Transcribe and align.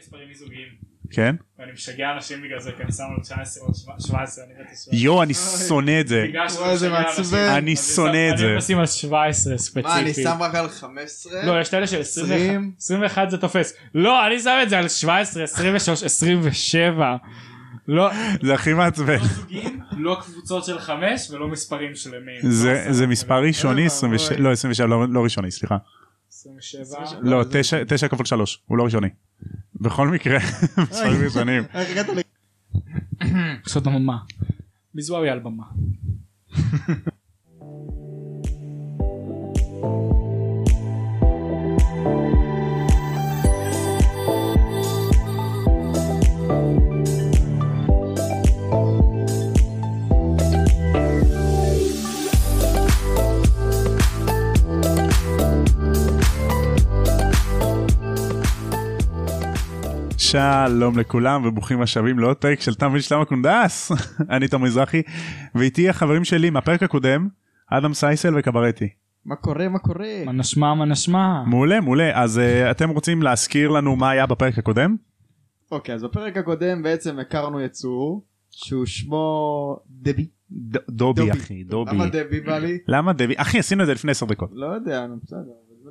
מספרים 0.00 0.28
מיזוגיים. 0.28 0.68
כן? 1.10 1.36
ואני 1.58 1.72
משגע 1.72 2.12
אנשים 2.16 2.42
בגלל 2.42 2.60
זה 2.60 2.72
כי 2.76 2.82
אני 2.82 2.92
שם 2.92 3.04
לו 3.16 3.22
19 3.22 3.64
או 3.64 3.74
17 3.74 4.44
אני 4.44 4.54
בטח 4.54 4.62
17. 4.62 4.94
יואו 5.00 5.22
אני 5.22 5.34
שונא 5.34 6.00
את 6.00 6.08
זה. 6.08 6.24
בגלל 6.28 6.48
שזה 6.48 6.60
וואי, 6.60 6.76
זה 6.76 6.88
מעצבן. 6.88 7.48
אני 7.56 7.76
שונא 7.76 8.28
את 8.28 8.32
אני 8.32 8.38
זה. 8.38 8.56
נשים 8.56 8.78
על 8.78 8.86
17 8.86 9.58
ספציפית. 9.58 9.84
מה 9.84 9.98
אני 10.00 10.14
שם 10.14 10.36
רק 10.40 10.54
על 10.54 10.68
15? 10.68 11.42
לא 11.46 11.60
יש 11.60 11.68
את 11.68 11.74
אלה 11.74 11.86
של 11.86 12.00
21 12.00 12.32
20. 12.40 12.72
21 12.78 13.30
זה 13.30 13.38
תופס. 13.38 13.74
לא 13.94 14.26
אני 14.26 14.40
שם 14.40 14.58
את 14.62 14.68
זה 14.70 14.78
על 14.78 14.88
17 14.88 15.42
23 15.44 16.02
27. 16.02 17.16
לא 17.88 18.10
זה 18.42 18.54
הכי 18.54 18.72
מעצבן. 18.72 19.18
לא 19.18 19.24
זוגים, 19.26 19.80
לא 19.98 20.16
קבוצות 20.20 20.64
של 20.64 20.78
5 20.78 21.30
ולא 21.30 21.48
מספרים 21.48 21.94
של 21.94 22.14
ימין. 22.14 22.50
זה 22.90 23.06
מספר 23.06 23.42
ראשוני 23.42 23.80
אוי 23.80 23.86
27 23.86 24.30
ואבוי. 24.32 24.44
לא 24.44 24.52
27 24.52 24.86
לא 24.86 25.06
לא 25.08 25.24
ראשוני 25.24 25.50
סליחה. 25.50 25.76
27. 26.28 27.00
לא 27.22 27.44
9 27.50 27.84
9 27.88 28.08
כפול 28.08 28.26
3 28.26 28.62
הוא 28.66 28.78
לא 28.78 28.84
ראשוני. 28.84 29.08
בכל 29.80 30.08
מקרה 30.08 30.38
מספרים 30.78 31.24
ראשונים. 31.24 31.62
איך 31.74 31.90
הגעת 31.90 32.06
ל... 32.08 32.20
פשוט 33.64 33.86
במה. 33.86 34.18
ביזוארי 34.94 35.30
על 35.30 35.38
במה. 35.38 35.64
שלום 60.30 60.98
לכולם 60.98 61.44
וברוכים 61.46 61.82
השבים 61.82 62.18
לעוד 62.18 62.36
פרק 62.36 62.60
של 62.60 62.74
תם 62.74 62.92
ושלמה 62.94 63.24
קונדס 63.24 63.92
אני 64.36 64.48
תום 64.48 64.64
מזרחי 64.64 65.02
ואיתי 65.54 65.88
החברים 65.88 66.24
שלי 66.24 66.50
מהפרק 66.50 66.82
הקודם 66.82 67.28
אדם 67.66 67.94
סייסל 67.94 68.38
וקברטי 68.38 68.88
מה 69.24 69.36
קורה 69.36 69.68
מה 69.68 69.78
קורה? 69.78 70.08
מה 70.26 70.32
נשמע 70.32 70.74
מה 70.74 70.84
נשמע. 70.84 71.44
מעולה 71.46 71.80
מעולה 71.80 72.22
אז 72.22 72.38
uh, 72.38 72.70
אתם 72.70 72.90
רוצים 72.90 73.22
להזכיר 73.22 73.68
לנו 73.70 73.96
מה 73.96 74.10
היה 74.10 74.26
בפרק 74.26 74.58
הקודם 74.58 74.96
אוקיי 75.72 75.94
אז 75.94 76.04
בפרק 76.04 76.36
הקודם 76.36 76.82
בעצם 76.82 77.18
הכרנו 77.18 77.60
יצור 77.60 78.24
שהוא 78.50 78.86
שמו 78.86 79.76
דבי. 79.90 80.28
ד- 80.52 80.76
דובי 80.90 81.32
אחי 81.32 81.64
דובי 81.64 81.90
למה 81.94 82.06
דבי 82.06 82.40
בא 82.40 82.58
לי? 82.58 82.78
למה 82.88 83.12
דבי 83.12 83.34
אחי 83.36 83.58
עשינו 83.58 83.82
את 83.82 83.86
זה 83.86 83.92
לפני 83.94 84.10
10 84.10 84.26
דקות 84.26 84.50
לא 84.52 84.66
יודע 84.66 85.06
נו 85.06 85.16
בסדר. 85.24 85.38
לא. 85.84 85.90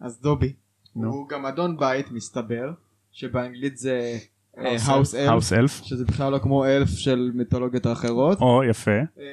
אז 0.00 0.20
דובי. 0.20 0.52
נו. 0.96 1.08
הוא 1.12 1.28
גם 1.28 1.46
גמדון 1.46 1.76
בית 1.76 2.12
מסתבר 2.12 2.72
שבאנגלית 3.12 3.76
זה 3.76 4.18
House 4.56 4.60
house 4.86 5.14
elf 5.14 5.28
house 5.30 5.52
elf 5.52 5.80
שזה 5.84 6.04
בכלל 6.04 6.32
לא 6.32 6.38
כמו 6.38 6.64
elf 6.64 6.88
של 6.90 7.30
מיתולוגיות 7.34 7.86
האחרות. 7.86 8.40
או 8.40 8.64
יפה 8.64 8.90
אה, 8.90 9.24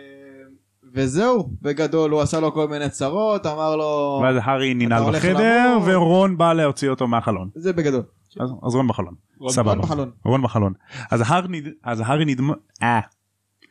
וזהו 0.94 1.50
בגדול 1.62 2.12
הוא 2.12 2.22
עשה 2.22 2.40
לו 2.40 2.54
כל 2.54 2.68
מיני 2.68 2.90
צרות 2.90 3.46
אמר 3.46 3.76
לו 3.76 4.20
ואז 4.24 4.36
הארי 4.44 4.74
ננעל 4.74 5.12
בחדר. 5.12 5.78
ורון 5.86 6.38
בא 6.38 6.54
להוציא 6.54 6.90
אותו 6.90 7.08
מהחלון 7.08 7.50
זה 7.56 7.74
בגדול. 7.74 8.04
אז 8.40 8.50
אז 8.68 8.76
רון 8.76 8.88
בחלון 8.88 9.14
רון 9.40 9.52
סבבה 9.52 9.72
רון 9.72 9.82
בחלון. 9.82 10.12
רון 10.26 10.42
בחלון 10.42 10.74
אז 11.12 11.24
הארי 11.28 11.48
נד- 11.62 11.74
אז 11.84 12.00
הארי 12.06 12.26
נדמה 12.26 12.54
אה 12.84 13.00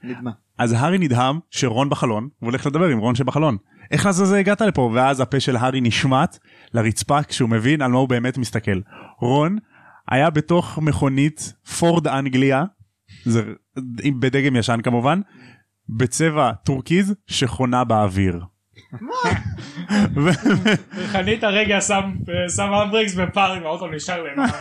נדמה. 0.04 0.30
אז 0.58 0.72
הארי 0.72 0.98
נדהם 0.98 1.38
שרון 1.50 1.90
בחלון 1.90 2.28
והוא 2.42 2.50
הולך 2.50 2.66
לדבר 2.66 2.84
עם 2.86 2.98
רון 2.98 3.14
שבחלון. 3.14 3.56
איך 3.90 4.06
לעזאזל 4.06 4.38
הגעת 4.38 4.60
לפה 4.60 4.90
ואז 4.94 5.20
הפה 5.20 5.40
של 5.40 5.56
הארי 5.56 5.80
נשמט 5.80 6.38
לרצפה 6.74 7.22
כשהוא 7.22 7.48
מבין 7.48 7.82
על 7.82 7.90
מה 7.90 7.98
הוא 7.98 8.08
באמת 8.08 8.38
מסתכל. 8.38 8.80
רון 9.20 9.56
היה 10.10 10.30
בתוך 10.30 10.78
מכונית 10.78 11.52
פורד 11.78 12.08
אנגליה 12.08 12.64
זה 13.24 13.42
בדגם 14.20 14.56
ישן 14.56 14.80
כמובן 14.82 15.20
בצבע 15.88 16.52
טורקיז 16.52 17.14
שחונה 17.26 17.84
באוויר. 17.84 18.40
ו- 20.16 20.30
חנית 21.06 21.44
רגע 21.44 21.80
שם 21.80 22.72
אמבריקס 22.72 23.14
בפארק 23.14 23.62
והאוטו 23.62 23.86
נשאר 23.86 24.22
למעלה. 24.22 24.52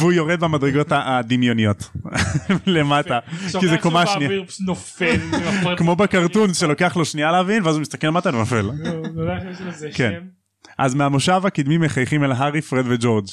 והוא 0.00 0.12
יורד 0.12 0.40
במדרגות 0.40 0.86
הדמיוניות 0.90 1.90
למטה 2.66 3.18
כי 3.60 3.68
זה 3.68 3.78
קומה 3.78 4.06
שנייה 4.06 4.30
נופל. 4.60 5.20
כמו 5.76 5.96
בקרטון 5.96 6.54
שלוקח 6.54 6.96
לו 6.96 7.04
שנייה 7.04 7.32
להבין 7.32 7.62
ואז 7.62 7.74
הוא 7.74 7.82
מסתכל 7.82 8.06
למטה 8.06 8.28
ונופל. 8.28 8.70
לזה 9.66 9.88
כן. 9.94 10.20
אז 10.78 10.94
מהמושב 10.94 11.42
הקדמי 11.44 11.78
מחייכים 11.78 12.24
אל 12.24 12.32
הארי 12.32 12.60
פרד 12.60 12.84
וג'ורג'. 12.88 13.26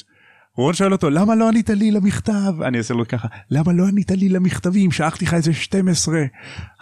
רון 0.56 0.74
שואל 0.74 0.92
אותו 0.92 1.10
למה 1.10 1.34
לא 1.34 1.48
ענית 1.48 1.70
לי 1.70 1.90
למכתב 1.90 2.62
אני 2.62 2.78
אעשה 2.78 2.94
לו 2.94 3.08
ככה 3.08 3.28
למה 3.50 3.72
לא 3.72 3.88
ענית 3.88 4.10
לי 4.10 4.28
למכתבים 4.28 4.90
שלחתי 4.92 5.24
לך 5.24 5.34
איזה 5.34 5.52
12 5.52 6.20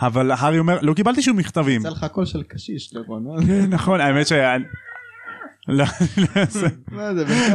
אבל 0.03 0.31
הארי 0.31 0.59
אומר 0.59 0.79
לא 0.83 0.95
קיבלתי 0.95 1.23
שום 1.23 1.37
מכתבים 1.37 1.81
יצא 1.81 1.89
לך 1.89 2.07
קול 2.13 2.27
של 2.27 2.43
קשיש 2.43 2.95
לרון. 2.95 3.27
אה? 3.27 3.47
כן, 3.47 3.67
נכון 3.71 4.01
האמת 4.01 4.27
שהיה. 4.27 4.57
לא, 5.69 5.85
לא, 6.17 6.45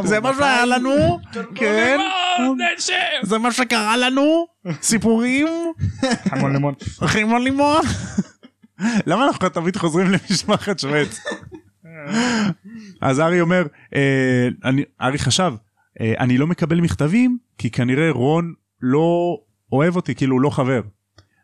זה-? 0.04 0.20
מה 0.20 0.34
שהיה 0.38 0.66
לנו 0.66 1.20
כן. 1.54 1.98
זה 3.22 3.38
מה 3.38 3.52
שקרה 3.52 3.96
לנו 3.96 4.46
סיפורים 4.82 5.46
המון 6.30 6.52
לימון. 6.52 6.74
חימון 7.06 7.42
לימון 7.44 7.82
למה 9.06 9.26
אנחנו 9.26 9.48
תמיד 9.48 9.76
חוזרים 9.76 10.06
למשפחת 10.10 10.78
שווייץ 10.78 11.20
אז 13.00 13.20
ארי 13.20 13.40
אומר 13.40 13.66
אה, 13.94 14.48
אני 14.64 14.84
ארי 15.00 15.18
חשב 15.18 15.54
אני 16.00 16.38
לא 16.38 16.46
מקבל 16.46 16.80
מכתבים 16.80 17.38
כי 17.58 17.70
כנראה 17.70 18.10
רון 18.10 18.54
לא 18.80 19.38
אוהב 19.72 19.96
אותי 19.96 20.14
כאילו 20.14 20.34
הוא 20.34 20.40
לא 20.40 20.50
חבר. 20.50 20.80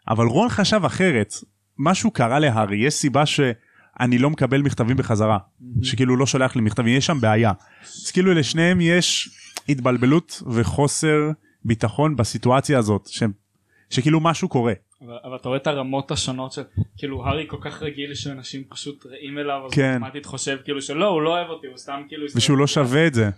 אבל 0.08 0.26
רון 0.26 0.48
חשב 0.48 0.84
אחרת. 0.84 1.34
משהו 1.78 2.10
קרה 2.10 2.38
להארי 2.38 2.76
יש 2.76 2.94
סיבה 2.94 3.26
שאני 3.26 4.18
לא 4.18 4.30
מקבל 4.30 4.62
מכתבים 4.62 4.96
בחזרה 4.96 5.38
שכאילו 5.82 6.12
הוא 6.12 6.18
לא 6.18 6.26
שולח 6.26 6.56
לי 6.56 6.62
מכתבים 6.62 6.96
יש 6.96 7.06
שם 7.06 7.20
בעיה. 7.20 7.52
אז 7.82 8.10
כאילו 8.10 8.34
לשניהם 8.34 8.80
יש 8.80 9.30
התבלבלות 9.68 10.42
וחוסר 10.54 11.30
ביטחון 11.64 12.16
בסיטואציה 12.16 12.78
הזאת 12.78 13.06
ש... 13.06 13.22
שכאילו 13.90 14.20
משהו 14.20 14.48
קורה. 14.48 14.72
אבל 15.06 15.18
אבל 15.24 15.36
אתה 15.36 15.48
רואה 15.48 15.58
את 15.58 15.66
הרמות 15.66 16.10
השונות 16.10 16.52
של 16.52 16.62
כאילו 16.96 17.26
הארי 17.26 17.44
כל 17.48 17.56
כך 17.60 17.82
רגיל 17.82 18.14
שאנשים 18.14 18.62
פשוט 18.68 19.06
רעים 19.06 19.38
אליו 19.38 19.66
אז 19.66 19.72
כן. 19.72 19.82
הוא 19.82 19.94
אוטומטית 19.94 20.26
חושב 20.26 20.56
כאילו 20.64 20.82
שלא 20.82 21.08
הוא 21.08 21.22
לא 21.22 21.30
אוהב 21.30 21.48
אותי 21.48 21.66
הוא 21.66 21.76
סתם 21.76 22.02
כאילו 22.08 22.26
ושהוא 22.34 22.58
לא 22.58 22.66
שווה 22.66 23.06
את 23.06 23.14
זה 23.14 23.30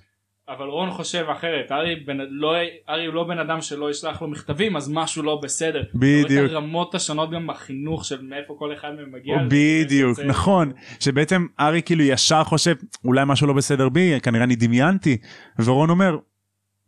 אבל 0.49 0.67
רון 0.67 0.91
חושב 0.91 1.25
אחרת 1.33 1.71
הארי 1.71 1.97
בן, 1.97 2.17
לא, 2.31 2.53
הארי 2.89 3.07
הוא 3.07 3.15
לא 3.15 3.25
בן 3.25 3.39
אדם 3.39 3.61
שלא 3.61 3.91
ישלח 3.91 4.23
לו 4.23 4.29
מכתבים 4.29 4.77
אז 4.77 4.91
משהו 4.93 5.23
לא 5.23 5.41
בסדר. 5.43 5.83
בדיוק. 5.95 6.31
את 6.47 6.51
הרמות 6.53 6.95
השונות 6.95 7.31
גם 7.31 7.47
בחינוך 7.47 8.05
של 8.05 8.23
מאיפה 8.23 8.55
כל 8.59 8.73
אחד 8.75 8.89
מהם 8.97 9.13
מגיע. 9.13 9.37
בדיוק 9.49 10.17
זה- 10.17 10.25
נכון 10.25 10.73
שבעצם 11.01 11.47
ארי 11.61 11.83
כאילו 11.83 12.03
ישר 12.03 12.45
חושב 12.45 12.75
אולי 13.05 13.23
משהו 13.27 13.47
לא 13.47 13.53
בסדר 13.53 13.89
בי 13.89 14.21
כנראה 14.23 14.45
אני 14.45 14.57
דמיינתי 14.57 15.17
ורון 15.65 15.91
אומר 15.91 16.17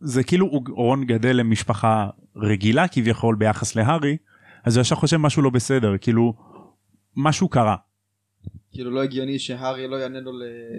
זה 0.01 0.25
כאילו 0.25 0.47
רון 0.69 1.05
גדל 1.05 1.37
למשפחה 1.37 2.07
רגילה 2.37 2.89
כביכול 2.89 3.35
ביחס 3.37 3.77
להארי 3.77 4.17
אז 4.65 4.77
הוא 4.77 4.81
ישר 4.81 4.95
חושב 4.97 5.17
משהו 5.17 5.43
לא 5.43 5.51
בסדר 5.51 5.95
כאילו 6.01 6.35
משהו 7.17 7.49
קרה 7.49 7.77
כאילו 8.75 8.91
לא 8.91 9.03
הגיוני 9.03 9.39
שהארי 9.39 9.89
לא 9.89 9.97
יענה 9.97 10.21
לו 10.21 10.33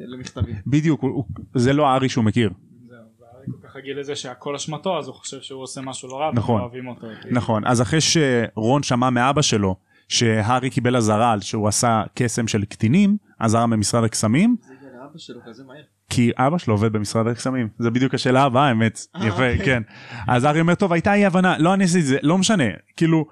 למכתבים. 0.07 0.55
בדיוק 0.67 1.01
הוא, 1.01 1.25
זה 1.55 1.73
לא 1.73 1.87
הארי 1.87 2.09
שהוא 2.09 2.23
מכיר 2.23 2.49
זהו, 2.89 2.97
והארי 3.19 3.45
כל 3.51 3.67
כך 3.67 3.75
רגיל 3.75 3.99
לזה 3.99 4.15
שהכל 4.15 4.55
אשמתו 4.55 4.99
אז 4.99 5.07
הוא 5.07 5.15
חושב 5.15 5.41
שהוא 5.41 5.63
עושה 5.63 5.81
משהו 5.81 6.09
לא 6.09 6.15
רע. 6.15 6.31
נכון. 6.33 6.55
ולא 6.55 6.63
אוהבים 6.63 6.87
אותו. 6.87 7.07
נכון 7.31 7.67
אז 7.67 7.81
אחרי 7.81 7.99
שרון 8.01 8.83
שמע 8.83 9.09
מאבא 9.09 9.41
שלו 9.41 9.75
שהארי 10.09 10.69
קיבל 10.69 10.95
אזהרה 10.95 11.31
על 11.31 11.41
שהוא 11.41 11.67
עשה 11.67 12.03
קסם 12.13 12.47
של 12.47 12.65
קטינים 12.65 13.17
אזהרה 13.39 13.65
ממשרד 13.65 14.03
הקסמים 14.03 14.55
זה 14.59 14.73
הגיע 14.73 14.89
לאבא 14.99 15.17
שלו 15.17 15.39
כזה 15.45 15.63
מהר. 15.63 15.83
כי 16.09 16.31
אבא 16.37 16.57
שלו 16.57 16.73
עובד 16.73 16.93
במשרד 16.93 17.27
הקסמים 17.27 17.69
זה 17.79 17.91
בדיוק 17.91 18.13
השאלה 18.13 18.43
הבאה 18.43 18.67
האמת 18.67 18.99
אה, 19.15 19.27
יפה 19.27 19.51
אוקיי. 19.51 19.65
כן 19.65 19.83
אז 20.27 20.45
ארי 20.45 20.61
אומר 20.61 20.75
טוב 20.75 20.93
הייתה 20.93 21.13
אי 21.13 21.25
הבנה 21.25 21.57
לא 21.57 21.73
אני 21.73 21.83
עשיתי 21.83 21.99
את 21.99 22.05
זה 22.05 22.17
לא 22.21 22.37
משנה 22.37 22.63
כאילו 22.97 23.25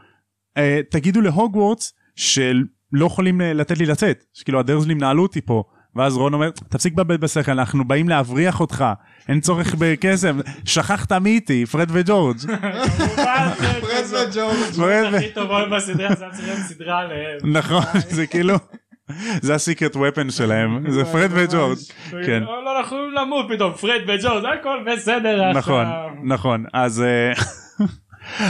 אה, 0.57 0.81
תגידו 0.89 1.21
להוגוורטס 1.21 1.93
שלא 2.95 3.05
יכולים 3.05 3.41
אה, 3.41 3.53
לתת 3.53 3.77
לי 3.77 3.85
לצאת 3.85 4.25
שכאילו 4.33 4.59
הדרזלים 4.59 4.97
נעלו 4.97 5.23
אותי 5.23 5.41
פה 5.41 5.63
ואז 5.95 6.17
רון 6.17 6.33
אומר 6.33 6.49
תפסיק 6.49 6.93
לבלבל 6.93 7.17
בשכל 7.17 7.51
אנחנו 7.51 7.87
באים 7.87 8.09
להבריח 8.09 8.59
אותך 8.59 8.85
אין 9.29 9.39
צורך 9.39 9.75
בקסם 9.79 10.39
שכחת 10.65 11.11
מי 11.11 11.29
איתי 11.29 11.65
פרד 11.65 11.89
וג'ורג' 11.93 12.37
פרד 13.15 14.05
וג'ורג'. 14.11 14.73
פרד 14.75 15.13
הכי 15.13 15.31
טובות 15.33 15.69
בסדרה 15.69 16.15
זה 16.15 16.23
היה 16.23 16.33
צריך 16.33 16.47
להיות 16.47 16.59
סדרה 16.59 16.99
עליהם. 16.99 17.37
נכון 17.43 17.83
זה 18.17 18.27
כאילו 18.27 18.55
זה 19.41 19.55
ה-secret 19.55 19.95
weapon 19.95 20.29
שלהם 20.29 20.91
זה 20.91 21.05
פרד 21.11 21.29
וג'ורג' 21.33 21.77
כן. 22.09 22.43
לא 22.43 22.65
לא 22.65 22.79
אנחנו 22.79 23.11
למות 23.11 23.45
פתאום 23.55 23.73
פרד 23.73 24.01
וג'ורג' 24.07 24.45
הכל 24.59 24.77
בסדר. 24.87 25.51
נכון 25.51 25.85
עכשיו. 25.85 26.09
נכון 26.23 26.65
אז 26.73 27.01
אה, 27.01 27.33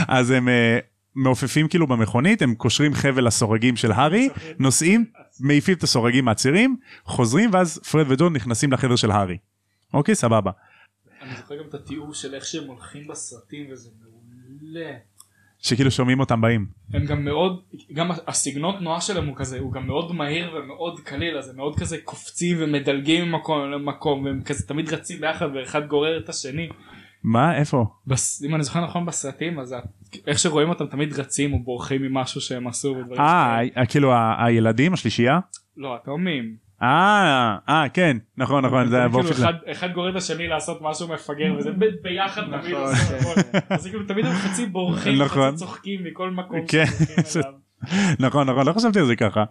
אז 0.08 0.30
הם 0.30 0.48
אה, 0.48 0.78
מעופפים 1.14 1.68
כאילו 1.68 1.86
במכונית 1.86 2.42
הם 2.42 2.54
קושרים 2.54 2.94
חבל 2.94 3.26
לסורגים 3.26 3.76
של 3.76 3.92
הארי 3.92 4.28
נוסעים 4.58 5.04
מעיפים 5.40 5.74
את 5.74 5.82
הסורגים 5.82 6.24
מהצירים 6.24 6.76
חוזרים 7.04 7.50
ואז 7.52 7.78
פרד 7.78 8.06
וג'ורג' 8.10 8.32
נכנסים 8.32 8.72
לחדר 8.72 8.96
של 8.96 9.10
הארי. 9.10 9.36
אוקיי 9.94 10.14
סבבה. 10.14 10.50
אני 11.22 11.36
זוכר 11.36 11.56
גם 11.56 11.64
את 11.68 11.74
התיאור 11.74 12.14
של 12.14 12.34
איך 12.34 12.44
שהם 12.44 12.64
הולכים 12.66 13.06
בסרטים 13.06 13.66
וזה 13.72 13.90
מעולה. 14.00 14.90
שכאילו 15.58 15.90
שומעים 15.90 16.20
אותם 16.20 16.40
באים. 16.40 16.66
הם 16.92 17.06
גם 17.06 17.24
מאוד, 17.24 17.62
גם 17.92 18.10
הסגנון 18.26 18.78
תנועה 18.78 19.00
שלהם 19.00 19.26
הוא 19.26 19.36
כזה, 19.36 19.58
הוא 19.58 19.72
גם 19.72 19.86
מאוד 19.86 20.12
מהיר 20.12 20.54
ומאוד 20.54 21.00
קליל, 21.00 21.38
אז 21.38 21.48
הם 21.48 21.56
מאוד 21.56 21.78
כזה 21.78 21.98
קופצים 22.04 22.56
ומדלגים 22.60 23.28
ממקום 23.28 23.70
למקום, 23.70 24.24
והם 24.24 24.42
כזה 24.42 24.66
תמיד 24.66 24.92
רצים 24.92 25.20
ביחד 25.20 25.46
ואחד 25.54 25.86
גורר 25.86 26.18
את 26.18 26.28
השני. 26.28 26.68
מה 27.24 27.56
איפה? 27.56 27.86
בס... 28.06 28.42
אם 28.44 28.54
אני 28.54 28.62
זוכר 28.62 28.84
נכון 28.84 29.06
בסרטים, 29.06 29.60
אז 29.60 29.74
איך 30.26 30.38
שרואים 30.38 30.68
אותם 30.68 30.86
תמיד 30.86 31.12
רצים 31.12 31.52
או 31.52 31.58
בורחים 31.58 32.02
ממשהו 32.02 32.40
שהם 32.40 32.66
עשו 32.66 32.96
אה 33.18 33.86
כאילו 33.88 34.12
ה- 34.12 34.44
הילדים 34.44 34.92
השלישייה? 34.92 35.38
לא, 35.76 35.96
התאומים. 35.96 36.64
אה 36.82 37.56
אה 37.68 37.88
כן 37.94 38.16
נכון 38.36 38.64
נכון 38.64 38.88
זה 38.88 38.96
היה 38.96 39.08
כאילו 39.08 39.22
באופן 39.22 39.42
אחד, 39.42 39.52
אחד 39.72 39.92
גורר 39.92 40.10
את 40.10 40.16
השני 40.16 40.48
לעשות 40.48 40.78
משהו 40.82 41.08
מפגר 41.08 41.54
וזה 41.58 41.70
ב- 41.72 41.84
ביחד 42.02 42.42
תמיד 42.42 42.74
נכון, 42.74 42.74
עושים 42.74 43.18
כן. 43.18 43.58
הכל. 43.58 43.74
אז 43.74 43.86
כאילו 43.86 44.06
תמיד 44.06 44.26
הם 44.26 44.32
חצי 44.32 44.66
בורחים, 44.66 45.22
נכון. 45.22 45.48
חצי 45.48 45.56
צוחקים 45.56 46.04
מכל 46.04 46.30
מקום 46.30 46.66
כן. 46.66 46.84
נכון 48.26 48.50
נכון 48.50 48.66
לא 48.66 48.72
חשבתי 48.72 48.98
על 48.98 49.06
זה 49.06 49.16
ככה. 49.16 49.44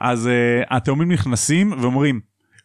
אז 0.00 0.26
uh, 0.26 0.66
התאומים 0.76 1.12
נכנסים 1.12 1.72
ואומרים 1.80 2.20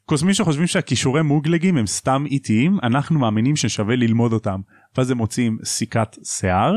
קוסמים 0.05 0.33
שחושבים 0.33 0.67
שהכישורי 0.67 1.21
מוגלגים 1.21 1.77
הם 1.77 1.87
סתם 1.87 2.23
איטיים 2.27 2.79
אנחנו 2.83 3.19
מאמינים 3.19 3.55
ששווה 3.55 3.95
ללמוד 3.95 4.33
אותם 4.33 4.61
ואז 4.97 5.11
הם 5.11 5.17
מוצאים 5.17 5.57
סיכת 5.63 6.17
שיער 6.23 6.73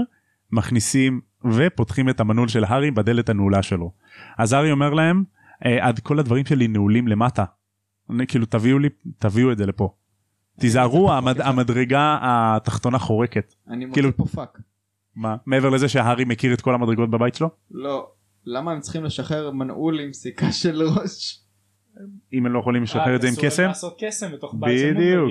מכניסים 0.53 1.21
ופותחים 1.45 2.09
את 2.09 2.21
המנעול 2.21 2.49
של 2.49 2.65
הארי 2.65 2.91
בדלת 2.91 3.29
הנעולה 3.29 3.63
שלו. 3.63 3.93
אז 4.39 4.53
הארי 4.53 4.73
אומר 4.73 4.91
להם 4.91 5.25
אה, 5.67 5.87
עד 5.89 5.99
כל 5.99 6.19
הדברים 6.19 6.47
שלי 6.47 6.69
נעולים 6.69 7.09
למטה. 7.09 7.45
אני, 8.11 8.27
כאילו 8.27 8.47
תביאו 8.47 8.79
לי 8.79 8.89
תביאו 9.19 9.53
את 9.53 9.59
זה 9.59 9.67
לפה. 9.67 9.95
תיזהרו 10.61 11.13
המד, 11.13 11.41
המדרגה 11.41 12.19
התחתונה 12.23 12.99
חורקת. 12.99 13.55
אני 13.69 13.85
מוצא 13.85 13.95
כאילו- 13.95 14.17
what 14.17 14.21
the 14.21 14.25
fuck. 14.25 14.61
מה 15.17 15.37
מעבר 15.47 15.71
לזה 15.71 15.89
שהארי 15.89 16.25
מכיר 16.25 16.55
את 16.55 16.61
כל 16.61 16.75
המדרגות 16.75 17.11
בבית 17.11 17.35
שלו? 17.35 17.51
לא. 17.71 18.09
למה 18.47 18.73
הם 18.73 18.81
צריכים 18.81 19.05
לשחרר 19.05 19.51
מנעול 19.51 20.01
עם 20.01 20.13
סיכה 20.13 20.53
של 20.53 20.83
ראש? 20.83 21.44
אם 22.33 22.47
הם 22.47 22.53
לא 22.53 22.59
יכולים 22.59 22.83
לשחרר 22.83 23.17
את 23.17 23.23
זה 23.23 23.29
עם 23.29 23.35
אה, 23.35 23.39
אסור 23.39 23.47
קסם? 23.51 23.63
לעשות 23.67 23.97
קסם 24.05 24.33
בתוך 24.33 24.55
בית 24.59 24.79
של 24.79 24.95
בדיוק. 24.95 25.31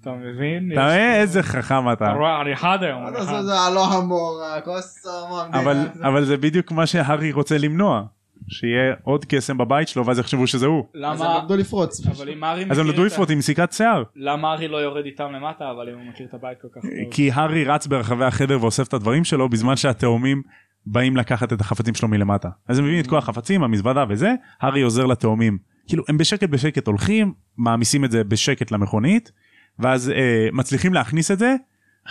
אתה 0.00 0.10
מבין? 0.12 0.72
אתה 0.72 0.80
פה- 0.80 0.94
איזה 1.14 1.42
חכם 1.42 1.92
אתה. 1.92 2.04
אתה 2.04 2.12
רואה 2.12 2.40
אני 2.42 2.52
אחד 2.52 2.78
היום. 2.82 3.04
זה 3.46 3.54
הלא 3.54 3.92
המור, 3.92 4.42
הכוס 4.58 5.06
המדינה. 5.06 5.62
אבל 5.62 5.76
אבל 6.08 6.24
זה 6.24 6.36
בדיוק 6.36 6.72
מה 6.72 6.86
שהארי 6.86 7.32
רוצה 7.32 7.58
למנוע 7.58 8.02
שיהיה 8.48 8.94
עוד 9.02 9.24
קסם 9.24 9.58
בבית 9.58 9.88
שלו 9.88 10.06
ואז 10.06 10.18
יחשבו 10.18 10.46
שזה 10.46 10.66
הוא 10.66 10.84
אז 10.94 11.20
הם 11.20 11.26
למה? 11.26 11.38
למדו 11.42 11.56
לפרוץ. 11.56 12.06
אבל 12.06 12.28
אם 12.28 12.44
הארי 12.44 12.64
אז 12.70 12.78
הם 12.78 12.84
מכיר 12.84 12.92
נדעו 12.92 13.06
את 13.06 13.10
ה- 13.10 13.14
לפרוט 13.14 13.30
עם 13.30 13.40
סיכת 13.40 13.72
שיער 13.72 14.02
למה 14.16 14.50
הארי 14.52 14.68
לא 14.68 14.76
יורד 14.76 15.04
איתם 15.04 15.32
למטה 15.32 15.70
אבל 15.70 15.88
אם 15.88 15.98
הוא 15.98 16.08
מכיר 16.10 16.26
את 16.26 16.34
הבית 16.34 16.58
כל 16.62 16.68
כך 16.74 16.80
טוב. 16.82 16.90
כי 17.10 17.30
הארי 17.30 17.64
רץ 17.64 17.86
ברחבי 17.86 18.24
החדר 18.24 18.58
ואוסף 18.60 18.88
את 18.88 18.94
הדברים 18.94 19.24
שלו 19.24 19.48
בזמן 19.48 19.76
שהתאומים 19.76 20.42
באים 20.86 21.16
לקחת 21.16 21.52
את 21.52 21.60
החפצים 21.60 21.94
שלו 21.94 22.08
מלמטה. 22.08 22.48
אז 22.68 22.78
הם 22.78 22.84
מביאים 22.84 23.00
את 23.00 23.06
כל 23.06 23.18
החפצים 23.18 23.62
המזוודה 23.62 24.04
וזה 24.08 24.34
הארי 24.60 24.82
עוזר 24.82 25.06
לתאומים. 25.06 25.58
כאילו 25.88 26.04
הם 26.08 26.18
בשקט 26.18 26.48
בשקט 26.48 26.86
הולכים 26.86 27.32
מעמיסים 27.56 28.04
את 28.04 28.10
זה 28.10 28.24
בשקט 28.24 28.70
למכונית 28.70 29.32
ואז 29.78 30.10
אה, 30.10 30.48
מצליחים 30.52 30.94
להכניס 30.94 31.30
את 31.30 31.38
זה 31.38 31.54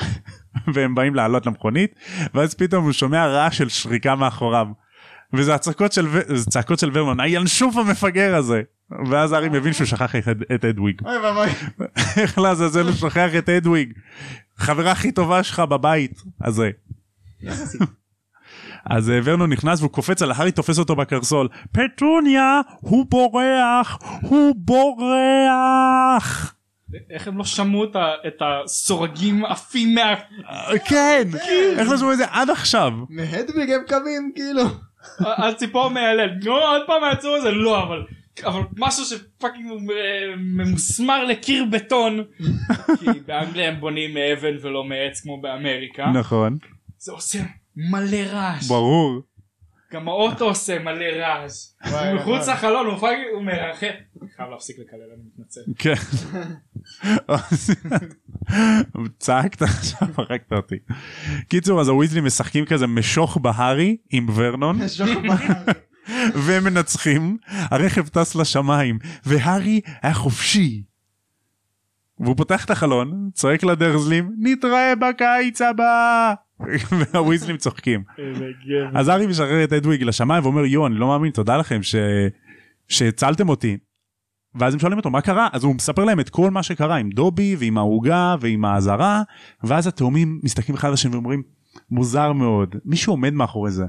והם 0.74 0.96
באים 0.96 1.16
לעלות 1.16 1.46
למכונית 1.46 1.96
ואז 2.34 2.54
פתאום 2.54 2.84
הוא 2.84 2.92
שומע 2.92 3.28
רעש 3.28 3.58
של 3.58 3.70
שריקה 3.70 4.16
מאחוריו. 4.16 4.68
וזה 5.34 5.56
הצעקות 5.56 5.92
של 5.92 6.06
צעקות 6.50 6.80
של 6.80 6.90
ורנון 6.94 7.20
הינשוף 7.20 7.78
המפגר 7.78 8.36
הזה. 8.36 8.62
ואז 9.10 9.32
הארי 9.32 9.50
מבין 9.50 9.74
שהוא 9.74 9.88
שכח 9.88 10.16
את 10.56 10.66
אדוויג. 10.66 11.02
אוי 11.06 11.18
ואבוי. 11.18 11.50
איך 12.18 12.38
לעזאזל 12.38 12.86
הוא 12.86 12.96
שוכח 12.96 13.30
את 13.38 13.50
אדוויג. 13.50 13.94
חברה 14.58 14.92
הכי 14.92 15.12
טובה 15.12 15.44
שלך 15.44 15.60
בבית 15.60 16.22
הזה. 16.42 16.70
אז 18.86 19.10
אה, 19.10 19.20
ורנון 19.24 19.52
נכנס 19.52 19.80
והוא 19.80 19.92
קופץ 19.92 20.22
על 20.22 20.32
הארי 20.32 20.52
תופס 20.52 20.80
אותו 20.80 20.96
בקרסול. 20.96 21.48
פטוניה 21.72 22.62
הוא 22.80 23.06
בורח! 23.10 24.00
הוא 24.22 24.56
בורח! 24.56 26.56
איך 27.10 27.28
הם 27.28 27.38
לא 27.38 27.44
שמעו 27.44 27.84
את 28.28 28.42
הסורגים 28.42 29.46
עפים 29.46 29.96
מה... 29.96 30.14
אה, 30.50 30.80
כן! 30.80 31.28
איך 31.78 31.90
לא 31.90 31.98
שמעו 31.98 32.12
את 32.12 32.18
זה 32.18 32.26
עד 32.30 32.50
עכשיו? 32.50 32.92
מהדוויג 33.10 33.72
הם 33.72 33.82
קמים 33.88 34.32
כאילו. 34.36 34.64
הציפור 35.20 35.90
מהלל. 35.90 36.30
נו 36.44 36.52
עוד 36.52 36.82
פעם 36.88 37.04
היצור 37.04 37.36
הזה? 37.36 37.52
לא 37.52 37.84
אבל. 37.84 38.04
אבל 38.46 38.62
משהו 38.78 39.06
שפאקינג 39.06 39.92
אה, 39.92 40.36
ממוסמר 40.38 41.26
לקיר 41.26 41.66
בטון. 41.72 42.24
כי 43.00 43.20
באנגליה 43.26 43.70
הם 43.70 43.80
בונים 43.80 44.14
מאבן 44.14 44.56
ולא 44.62 44.84
מעץ 44.84 45.22
כמו 45.22 45.42
באמריקה. 45.42 46.06
נכון. 46.06 46.58
זה 46.98 47.12
עושה 47.12 47.40
מלא 47.76 48.18
רעש 48.18 48.68
ברור 48.68 49.22
גם 49.94 50.08
האוטו 50.08 50.46
עושה 50.46 50.80
מלא 50.80 51.06
רעש 51.06 51.54
מחוץ 52.16 52.44
וואי. 52.44 52.54
לחלון 52.54 52.86
הוא 52.86 52.98
fucking 52.98 53.26
הוא 53.34 53.42
אני 53.42 54.30
חייב 54.36 54.50
להפסיק 54.50 54.76
לקלל 54.80 55.00
אני 55.14 55.24
מתנצל 55.34 55.62
כן. 55.78 55.94
צעקת 59.20 59.62
עכשיו 59.62 60.08
הרגת 60.18 60.54
אותי. 60.54 60.76
קיצור 61.48 61.82
אז 61.82 61.88
הוויזלים 61.88 62.22
משחקים 62.22 62.66
כזה 62.66 62.88
משוך 62.88 63.38
בהארי 63.38 63.98
עם 64.10 64.28
ורנון 64.36 64.88
משוך 64.88 65.10
בהארי. 65.28 65.64
והם 66.46 66.64
מנצחים 66.64 67.38
הרכב 67.48 68.08
טס 68.08 68.36
לשמיים 68.36 69.00
והארי 69.26 69.82
היה 70.02 70.14
חופשי. 70.14 70.84
והוא 72.20 72.38
פותח 72.38 72.66
את 72.66 72.70
החלון 72.70 73.30
צועק 73.34 73.64
לדרסלים 73.64 74.36
נתראה 74.38 74.94
בקיץ 74.96 75.62
הבא 75.62 76.34
והוויזלים 76.92 77.58
צוחקים. 77.58 78.04
אז 78.96 79.08
הארי 79.08 79.28
משחרר 79.28 79.64
את 79.64 79.74
אדוויג 79.74 80.04
לשמיים 80.04 80.44
ואומר 80.44 80.66
יו 80.66 80.88
אני 80.88 80.96
לא 80.96 81.08
מאמין 81.08 81.32
תודה 81.32 81.58
לכם 81.58 81.84
ש... 81.84 81.96
שהצלתם 82.88 83.50
אותי. 83.50 83.78
ואז 84.56 84.74
הם 84.74 84.80
שואלים 84.80 84.98
אותו 84.98 85.10
מה 85.10 85.22
קרה 85.22 85.48
אז 85.54 85.64
הוא 85.64 85.76
מספר 85.76 86.06
להם 86.06 86.20
את 86.20 86.30
כל 86.30 86.50
מה 86.50 86.64
שקרה 86.64 86.96
עם 86.96 87.10
דובי 87.10 87.56
ועם 87.60 87.78
העוגה 87.78 88.36
ועם 88.40 88.66
האזהרה 88.66 89.22
ואז 89.64 89.88
התאומים 89.88 90.40
מסתכלים 90.44 90.78
אחד 90.78 90.88
על 90.88 90.94
השני 90.94 91.12
ואומרים 91.12 91.44
מוזר 91.92 92.34
מאוד 92.34 92.76
מישהו 92.86 93.14
עומד 93.14 93.34
מאחורי 93.34 93.72
זה 93.72 93.86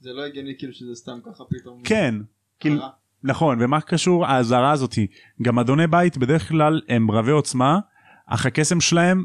זה 0.00 0.10
לא 0.12 0.24
הגיוני 0.24 0.54
כאילו 0.58 0.72
שזה 0.72 0.94
סתם 0.94 1.18
ככה 1.24 1.44
פתאום. 1.44 1.82
כן 1.84 2.14
כאילו 2.60 2.78
קרה. 2.78 2.88
נכון 3.24 3.58
ומה 3.60 3.80
קשור 3.80 4.26
האזהרה 4.26 4.70
הזאתי 4.70 5.06
גם 5.42 5.58
אדוני 5.58 5.86
בית 5.86 6.18
בדרך 6.18 6.48
כלל 6.48 6.80
הם 6.88 7.10
רבי 7.10 7.30
עוצמה 7.30 7.78
אך 8.26 8.46
הקסם 8.46 8.80
שלהם 8.80 9.24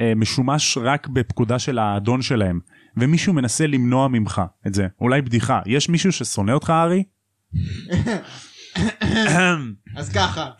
אה, 0.00 0.12
משומש 0.16 0.78
רק 0.78 1.08
בפקודה 1.08 1.58
של 1.58 1.78
האדון 1.78 2.22
שלהם. 2.22 2.60
ומישהו 2.96 3.32
מנסה 3.32 3.66
למנוע 3.66 4.08
ממך 4.08 4.42
את 4.66 4.74
זה. 4.74 4.86
אולי 5.00 5.22
בדיחה. 5.22 5.60
יש 5.66 5.88
מישהו 5.88 6.12
ששונא 6.12 6.52
אותך 6.52 6.70
ארי? 6.70 7.04
אז 9.96 10.12
ככה. 10.14 10.50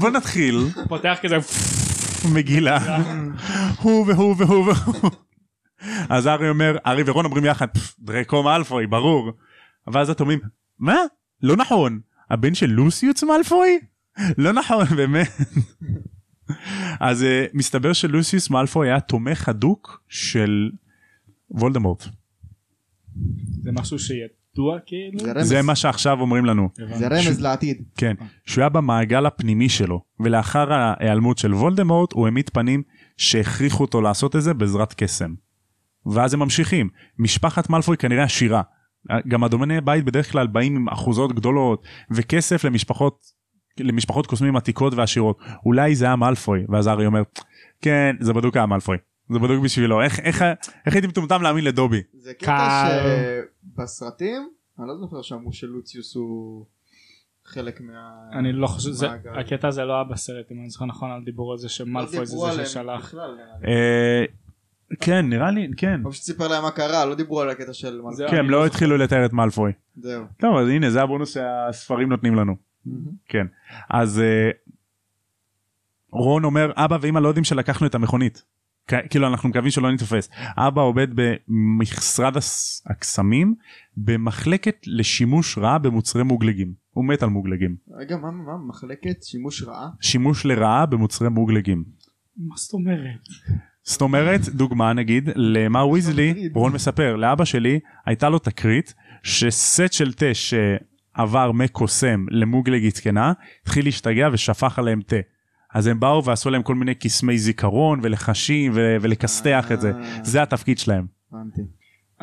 בוא 0.00 0.10
נתחיל. 0.10 0.68
פותח 0.88 1.18
כזה 1.22 1.36
מגילה. 2.34 2.78
הוא 3.80 4.06
והוא 4.06 4.34
והוא 4.38 4.72
והוא 4.72 5.10
אז 6.08 6.26
ארי 6.26 6.48
אומר 6.48 6.76
ארי 6.86 7.02
ורון 7.06 7.24
אומרים 7.24 7.44
יחד 7.44 7.66
"פפ, 7.74 7.94
דרקו 7.98 8.42
מאלפוי 8.42 8.86
ברור. 8.86 9.32
ואז 9.92 10.10
אתם 10.10 10.22
אומרים 10.22 10.40
מה 10.78 10.96
לא 11.44 11.56
נכון. 11.56 12.00
הבן 12.30 12.54
של 12.54 12.66
לוסיוס 12.66 13.24
מאלפוי? 13.24 13.78
לא 14.38 14.52
נכון 14.52 14.84
באמת. 14.98 15.28
אז 17.00 17.22
uh, 17.22 17.26
מסתבר 17.54 17.92
שלוסיוס 17.92 18.50
מאלפוי 18.50 18.88
היה 18.88 19.00
תומך 19.00 19.48
הדוק 19.48 20.02
של 20.08 20.70
וולדמורט. 21.50 22.04
זה 23.62 23.72
משהו 23.72 23.98
שידוע 23.98 24.78
כאילו? 24.86 25.18
זה. 25.20 25.42
זה 25.42 25.62
מה 25.62 25.76
שעכשיו 25.76 26.20
אומרים 26.20 26.44
לנו. 26.44 26.68
זה 26.94 27.08
רמז. 27.08 27.40
לעתיד. 27.40 27.82
כן. 27.96 28.14
שהוא 28.46 28.62
היה 28.62 28.68
במעגל 28.68 29.26
הפנימי 29.26 29.68
שלו 29.68 30.02
ולאחר 30.20 30.72
ההיעלמות 30.72 31.38
של 31.38 31.54
וולדמורט 31.54 32.12
הוא 32.12 32.26
העמיד 32.26 32.50
פנים 32.50 32.82
שהכריחו 33.16 33.84
אותו 33.84 34.00
לעשות 34.00 34.36
את 34.36 34.42
זה 34.42 34.54
בעזרת 34.54 34.94
קסם. 34.96 35.34
ואז 36.06 36.34
הם 36.34 36.40
ממשיכים. 36.40 36.88
משפחת 37.18 37.70
מאלפוי 37.70 37.96
כנראה 37.96 38.24
עשירה 38.24 38.62
גם 39.28 39.44
אדומני 39.44 39.80
בית 39.80 40.04
בדרך 40.04 40.32
כלל 40.32 40.46
באים 40.46 40.76
עם 40.76 40.88
אחוזות 40.88 41.32
גדולות 41.32 41.86
וכסף 42.10 42.64
למשפחות 42.64 43.24
למשפחות 43.80 44.26
קוסמים 44.26 44.56
עתיקות 44.56 44.94
ועשירות. 44.94 45.38
אולי 45.66 45.94
זה 45.94 46.04
היה 46.04 46.16
מאלפוי 46.16 46.64
ואז 46.68 46.88
ארי 46.88 47.06
אומר 47.06 47.22
כן 47.80 48.16
זה 48.20 48.32
בדוק 48.32 48.56
היה 48.56 48.66
מאלפוי. 48.66 48.96
זה 49.30 49.38
בדוק 49.38 49.64
בשבילו. 49.64 50.02
איך 50.02 50.20
איך 50.20 50.44
איך 50.86 50.94
הייתי 50.94 51.06
מטומטם 51.06 51.42
להאמין 51.42 51.64
לדובי? 51.64 52.02
זה 52.12 52.34
קטע. 52.34 52.88
שבסרטים 53.74 54.48
אני 54.78 54.88
לא 54.88 54.96
זוכר 54.96 55.22
שאמרו 55.22 55.52
שלוציוס 55.52 56.14
הוא 56.14 56.66
חלק 57.44 57.80
מה... 57.80 58.38
אני 58.38 58.52
לא 58.52 58.66
חושב 58.66 58.90
זה. 58.90 59.08
הקטע 59.40 59.68
הזה 59.68 59.84
לא 59.84 59.94
היה 59.94 60.04
בסרט 60.04 60.52
אם 60.52 60.60
אני 60.60 60.70
זוכר 60.70 60.84
נכון 60.84 61.10
על 61.10 61.24
דיבור 61.24 61.52
על 61.52 61.58
זה 61.58 61.64
לא 61.64 61.68
שמלפוי 61.68 62.26
זה 62.26 62.32
דיברו 62.34 62.52
זה 62.52 62.66
ששלח 62.66 63.14
כן 65.00 65.26
נראה 65.28 65.50
לי 65.50 65.68
כן 65.76 66.00
הוא 66.04 66.12
פשוט 66.12 66.24
סיפר 66.24 66.48
להם 66.48 66.62
מה 66.62 66.70
קרה 66.70 67.04
לא 67.04 67.14
דיברו 67.14 67.40
על 67.40 67.50
הקטע 67.50 67.72
של 67.72 68.00
זה- 68.12 68.26
כן 68.30 68.36
הם 68.36 68.50
לא 68.50 68.58
לא 68.60 68.66
התחילו 68.66 68.96
לתאר 68.96 69.26
את 69.26 69.32
מאלפוי. 69.32 69.72
זהו. 69.96 70.24
טוב 70.38 70.56
אז 70.56 70.68
הנה 70.68 70.90
זה 70.90 71.02
הבונוס 71.02 71.34
שהספרים 71.34 72.08
נותנים 72.08 72.34
לנו 72.34 72.56
כן 73.28 73.46
אז 73.90 74.20
אה, 74.20 74.50
רון 76.10 76.44
אומר 76.44 76.72
אבא 76.76 76.98
ואמא 77.00 77.18
לא 77.18 77.28
יודעים 77.28 77.44
שלקחנו 77.44 77.86
את 77.86 77.94
המכונית. 77.94 78.42
כאילו 79.10 79.26
אנחנו 79.26 79.48
מקווים 79.48 79.70
שלא 79.70 79.92
נתפס. 79.92 80.28
אבא 80.56 80.82
עובד 80.82 81.06
במשרד 81.14 82.34
הקסמים 82.86 83.54
במחלקת 83.96 84.76
לשימוש 84.86 85.58
רע 85.58 85.78
במוצרי 85.78 86.22
מוגלגים. 86.22 86.72
הוא 86.90 87.04
מת 87.04 87.22
על 87.22 87.28
מוגלגים. 87.28 87.76
רגע, 87.98 88.16
מה, 88.16 88.30
מה, 88.30 88.52
מחלקת 88.68 89.22
שימוש 89.22 89.62
רעה? 89.62 89.88
שימוש 90.00 90.46
לרעה 90.46 90.86
במוצרי 90.86 91.28
מוגלגים. 91.28 91.84
מה 92.36 92.54
זאת 92.56 92.72
אומרת? 92.72 93.20
זאת 93.84 94.00
אומרת 94.00 94.40
דוגמה 94.48 94.92
נגיד 94.92 95.30
למר 95.34 95.88
ויזלי. 95.88 96.48
רון 96.54 96.72
מספר 96.72 97.16
לאבא 97.16 97.44
שלי 97.44 97.80
הייתה 98.06 98.28
לו 98.28 98.38
תקרית 98.38 98.94
שסט 99.22 99.92
של 99.92 100.12
תה 100.12 100.26
שעבר 100.34 101.52
מקוסם 101.52 102.26
למוגלגית 102.30 102.96
זקנה 102.96 103.32
התחיל 103.62 103.84
להשתגע 103.84 104.28
ושפך 104.32 104.78
עליהם 104.78 105.00
תה. 105.06 105.16
אז 105.74 105.86
הם 105.86 106.00
באו 106.00 106.24
ועשו 106.24 106.50
להם 106.50 106.62
כל 106.62 106.74
מיני 106.74 106.94
קסמי 106.94 107.38
זיכרון 107.38 108.00
ולחשים 108.02 108.72
ו- 108.74 108.96
ולכסתח 109.00 109.72
את 109.72 109.80
זה 109.80 109.92
אה. 109.92 110.24
זה 110.24 110.42
התפקיד 110.42 110.78
שלהם. 110.78 111.06
הבנתי. 111.32 111.62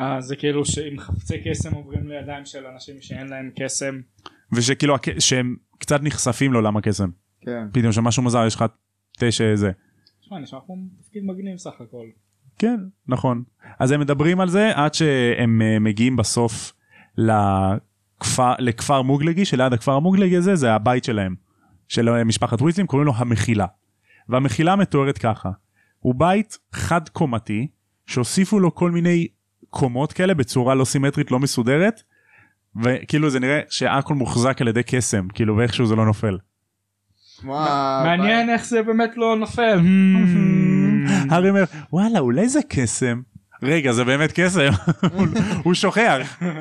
אה, 0.00 0.20
זה 0.20 0.36
כאילו 0.36 0.64
שאם 0.64 0.98
חפצי 0.98 1.34
קסם 1.44 1.74
עוברים 1.74 2.08
לידיים 2.08 2.44
של 2.44 2.66
אנשים 2.74 2.94
שאין 3.00 3.26
להם 3.28 3.50
קסם. 3.60 4.00
ושכאילו 4.52 4.96
שהם 5.18 5.56
קצת 5.78 6.02
נחשפים 6.02 6.52
לעולם 6.52 6.76
הקסם 6.76 7.10
כן. 7.40 7.66
פתאום 7.72 7.92
שמשהו 7.92 8.22
מוזר 8.22 8.46
יש 8.46 8.54
לך 8.54 8.64
תה 9.18 9.30
שזה 9.30 9.70
תשמע, 10.32 10.42
נשמע 10.42 10.58
כמו 10.66 10.76
תפקיד 11.00 11.24
מגניב 11.24 11.56
סך 11.56 11.80
הכל. 11.80 12.06
כן 12.58 12.80
נכון 13.08 13.42
אז 13.78 13.90
הם 13.90 14.00
מדברים 14.00 14.40
על 14.40 14.48
זה 14.48 14.70
עד 14.74 14.94
שהם 14.94 15.62
אה, 15.62 15.78
מגיעים 15.78 16.16
בסוף 16.16 16.72
לכפר, 17.18 18.54
לכפר 18.58 19.02
מוגלגי 19.02 19.44
שליד 19.44 19.72
הכפר 19.72 19.92
המוגלגי 19.92 20.36
הזה 20.36 20.56
זה 20.56 20.72
הבית 20.72 21.04
שלהם 21.04 21.34
של 21.88 22.08
אה, 22.08 22.24
משפחת 22.24 22.62
ויזלים 22.62 22.86
קוראים 22.86 23.06
לו 23.06 23.12
המחילה 23.16 23.66
והמחילה 24.28 24.76
מתוארת 24.76 25.18
ככה 25.18 25.50
הוא 25.98 26.14
בית 26.14 26.58
חד 26.72 27.08
קומתי 27.08 27.66
שהוסיפו 28.06 28.60
לו 28.60 28.74
כל 28.74 28.90
מיני 28.90 29.28
קומות 29.70 30.12
כאלה 30.12 30.34
בצורה 30.34 30.74
לא 30.74 30.84
סימטרית 30.84 31.30
לא 31.30 31.38
מסודרת 31.38 32.02
וכאילו 32.82 33.30
זה 33.30 33.40
נראה 33.40 33.60
שהכל 33.68 34.14
מוחזק 34.14 34.60
על 34.60 34.68
ידי 34.68 34.82
קסם 34.82 35.28
כאילו 35.28 35.56
ואיכשהו 35.56 35.86
זה 35.86 35.96
לא 35.96 36.06
נופל. 36.06 36.38
מעניין 37.44 38.50
איך 38.50 38.64
זה 38.64 38.82
באמת 38.82 39.10
לא 39.16 39.36
נופל. 39.36 39.80
הארי 41.30 41.48
אומר 41.50 41.64
וואלה 41.92 42.18
אולי 42.18 42.48
זה 42.48 42.60
קסם. 42.68 43.20
רגע 43.62 43.92
זה 43.92 44.04
באמת 44.04 44.32
קסם 44.34 44.70
הוא- 45.64 45.74
שוכח 45.74 46.42
אה. 46.42 46.58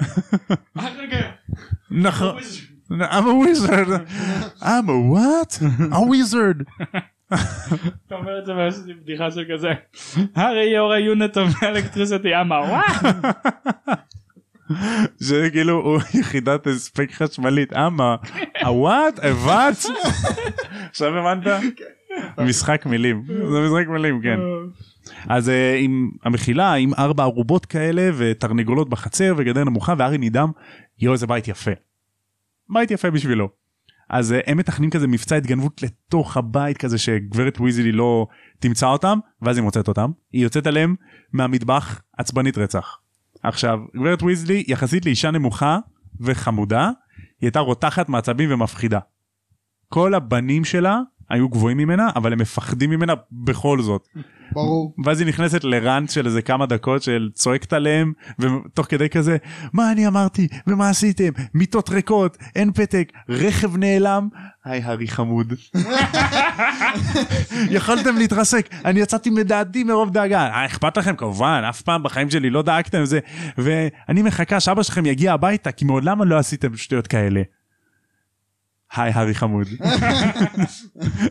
נכון 1.92 2.38
I'm 2.92 3.26
a 3.26 3.46
wizard 3.46 3.90
I'm 4.62 4.88
a 4.88 4.98
what? 5.14 5.64
a 5.92 6.00
wizard 6.12 6.64
אתה 8.08 8.16
אומר 8.16 8.40
את 8.40 8.46
זה 8.46 8.56
ויש 8.56 8.76
לי 8.86 8.94
בדיחה 8.94 9.32
של 9.32 9.44
כזה. 9.54 9.70
הרי 10.36 10.74
your 10.78 11.16
unit 11.18 11.36
of 11.36 11.64
electricity 11.64 12.42
אמר 12.42 12.62
וואו. 12.70 12.82
כאילו 15.52 15.82
הוא 15.82 16.00
יחידת 16.20 16.68
הספק 16.68 17.12
חשמלית 17.12 17.74
אמה 17.74 18.16
a 19.26 19.26
what? 19.46 19.92
עכשיו 20.90 21.18
הבנת? 21.18 21.48
משחק 22.38 22.86
מילים 22.86 23.24
זה 23.28 23.62
משחק 23.62 23.88
מילים 23.88 24.22
כן 24.22 24.40
אז 25.28 25.50
אה, 25.50 25.76
עם 25.80 26.12
המחילה 26.24 26.74
עם 26.74 26.94
ארבע 26.94 27.24
ערובות 27.24 27.66
כאלה 27.66 28.10
ותרנגולות 28.18 28.90
בחצר 28.90 29.34
וגדר 29.38 29.64
נמוכה 29.64 29.94
וארי 29.98 30.18
נדהם 30.18 30.50
יואו 31.00 31.14
איזה 31.14 31.28
בית 31.28 31.48
יפה. 31.48 31.72
בית 32.70 32.92
יפה 32.92 33.12
בשבילו. 33.12 33.50
אז 34.10 34.34
אה, 34.34 34.40
הם 34.48 34.58
מתכננים 34.58 34.90
כזה 34.90 35.08
מבצע 35.08 35.36
התגנבות 35.36 35.84
לתוך 35.84 36.38
הבית 36.38 36.78
כזה 36.78 36.98
שגברת 36.98 37.60
ויזלי 37.60 37.92
לא 37.92 38.28
תמצא 38.60 38.88
אותם 38.88 39.20
ואז 39.42 39.58
היא 39.58 39.64
מוצאת 39.64 39.88
אותם 39.88 40.12
היא 40.32 40.44
יוצאת 40.44 40.68
עליהם 40.68 40.96
מהמטבח 41.34 42.02
עצבנית 42.18 42.58
רצח. 42.58 42.98
עכשיו 43.44 43.80
גברת 43.96 44.24
ויזלי 44.24 44.64
יחסית 44.68 45.06
לאישה 45.06 45.32
נמוכה 45.32 45.80
וחמודה 46.20 46.86
היא 47.18 47.48
הייתה 47.48 47.60
רותחת 47.60 48.10
מעצבים 48.10 48.54
ומפחידה. 48.54 49.00
כל 49.90 50.14
הבנים 50.14 50.66
שלה 50.66 51.00
היו 51.32 51.50
גבוהים 51.50 51.78
ממנה 51.78 52.10
אבל 52.16 52.34
הם 52.34 52.40
מפחדים 52.40 52.90
ממנה 52.90 53.14
בכל 53.32 53.82
זאת. 53.82 54.08
ברור. 54.54 54.96
ואז 55.06 55.20
היא 55.20 55.28
נכנסת 55.28 55.64
לראנט 55.64 56.10
של 56.10 56.26
איזה 56.26 56.42
כמה 56.42 56.66
דקות 56.66 57.04
של 57.04 57.30
צועקת 57.34 57.74
עליהם 57.74 58.14
ותוך 58.40 58.86
כדי 58.90 59.10
כזה 59.10 59.38
מה 59.74 59.92
אני 59.92 60.08
אמרתי 60.08 60.48
ומה 60.68 60.90
עשיתם 60.90 61.30
מיטות 61.54 61.90
ריקות 61.90 62.38
אין 62.56 62.72
פתק 62.72 63.12
רכב 63.30 63.78
נעלם 63.78 64.28
היי 64.66 64.82
הארי 64.82 65.08
חמוד. 65.08 65.54
יכולתם 67.78 68.18
להתרסק 68.18 68.70
אני 68.86 69.00
יצאתי 69.00 69.30
מדעתי 69.30 69.84
מרוב 69.84 70.10
דאגה 70.10 70.42
אה, 70.42 70.66
אכפת 70.66 70.98
לכם 70.98 71.16
כמובן 71.16 71.64
אף 71.70 71.82
פעם 71.82 72.04
בחיים 72.04 72.30
שלי 72.30 72.50
לא 72.50 72.62
דאגתם 72.62 73.06
זה 73.06 73.20
ואני 73.58 74.22
מחכה 74.22 74.60
שאבא 74.60 74.84
שלכם 74.84 75.06
יגיע 75.06 75.34
הביתה 75.34 75.72
כי 75.72 75.86
מעולם 75.86 76.24
לא 76.24 76.38
עשיתם 76.38 76.78
שטויות 76.78 77.08
כאלה. 77.08 77.42
היי 78.93 79.13
הארי 79.15 79.35
חמוד. 79.35 79.67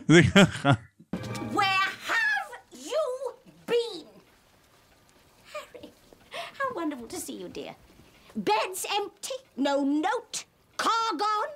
זה 0.08 0.20
ככה. 0.34 0.72
Where 1.52 1.90
have 2.12 2.50
you 2.90 3.04
been? 3.66 4.06
Harry, 5.52 5.88
how 6.58 6.68
wonderful 6.74 7.08
to 7.08 7.18
see 7.26 7.36
you, 7.42 7.48
dear. 7.48 7.74
Bed's 8.36 8.84
empty, 8.98 9.38
no 9.56 9.74
note, 9.82 10.44
car 10.76 11.08
gone. 11.24 11.52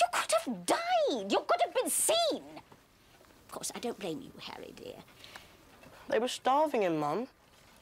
You 0.00 0.06
could 0.16 0.32
have 0.38 0.48
died. 0.66 1.26
You 1.34 1.40
could 1.48 1.60
have 1.64 1.74
been 1.80 1.90
seen. 1.90 2.44
Of 3.46 3.50
course, 3.56 3.70
I 3.76 3.78
don't 3.84 3.98
blame 3.98 4.20
you, 4.26 4.32
Harry, 4.48 4.72
dear. 4.82 5.00
They 6.08 6.18
were 6.18 6.28
starving 6.40 6.82
him, 6.82 6.98
Mum. 7.04 7.26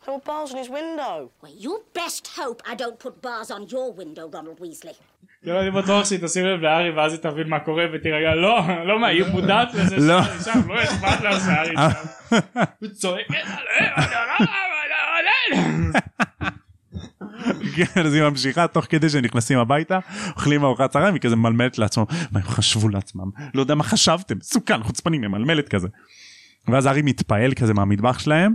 There 0.05 0.13
were 0.13 0.25
bars 0.33 0.51
on 0.53 0.57
his 0.63 0.69
window. 0.69 1.31
Well, 1.41 1.55
you 1.65 1.73
best 1.93 2.23
hope 2.39 2.61
I 2.71 2.75
don't 2.75 2.99
put 2.99 3.13
bars 3.23 3.49
on 3.49 3.61
your 3.73 3.91
window, 3.91 4.29
Ronald 4.35 4.59
Weasley. 4.59 4.95
כאילו 5.43 5.61
אני 5.61 5.71
בטוח 5.71 6.05
שהיא 6.05 6.19
תשים 6.23 6.45
לב 6.45 6.61
להארי 6.61 6.91
ואז 6.91 7.11
היא 7.13 7.21
תבין 7.21 7.47
מה 7.49 7.59
קורה 7.59 7.85
ותירגע 7.93 8.35
לא 8.35 8.59
לא 8.85 8.99
מה 8.99 9.07
היא 9.07 9.23
מודעת 9.31 9.73
לזה 9.73 9.97
לא. 9.97 10.23
שם 10.23 10.67
לא 10.67 10.83
אכפת 10.83 11.21
לה 11.23 11.39
שהארי 11.39 11.75
שם. 11.75 12.37
היא 12.81 12.89
צועקת 12.89 13.29
עליהם. 13.29 13.93
כן, 17.75 18.01
אז 18.05 18.13
היא 18.13 18.23
ממשיכה 18.23 18.67
תוך 18.67 18.85
כדי 18.89 19.09
שנכנסים 19.09 19.59
הביתה 19.59 19.99
אוכלים 20.29 20.63
ארוחת 20.63 20.91
צהריים 20.91 21.13
היא 21.13 21.21
כזה 21.21 21.35
ממלמלת 21.35 21.77
לעצמם 21.77 22.03
מה 22.31 22.39
הם 22.39 22.45
חשבו 22.45 22.89
לעצמם 22.89 23.29
לא 23.53 23.61
יודע 23.61 23.75
מה 23.75 23.83
חשבתם 23.83 24.37
מסוכן 24.37 24.83
חוצפנים 24.83 25.21
ממלמלת 25.21 25.69
כזה. 25.69 25.87
ואז 26.67 26.85
הארי 26.85 27.01
מתפעל 27.01 27.53
כזה 27.53 27.73
מהמטבח 27.73 28.19
שלהם 28.19 28.53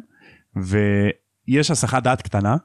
ויש 1.50 1.71
הסחת 1.71 2.02
דעת 2.02 2.23
קטנה 2.23 2.57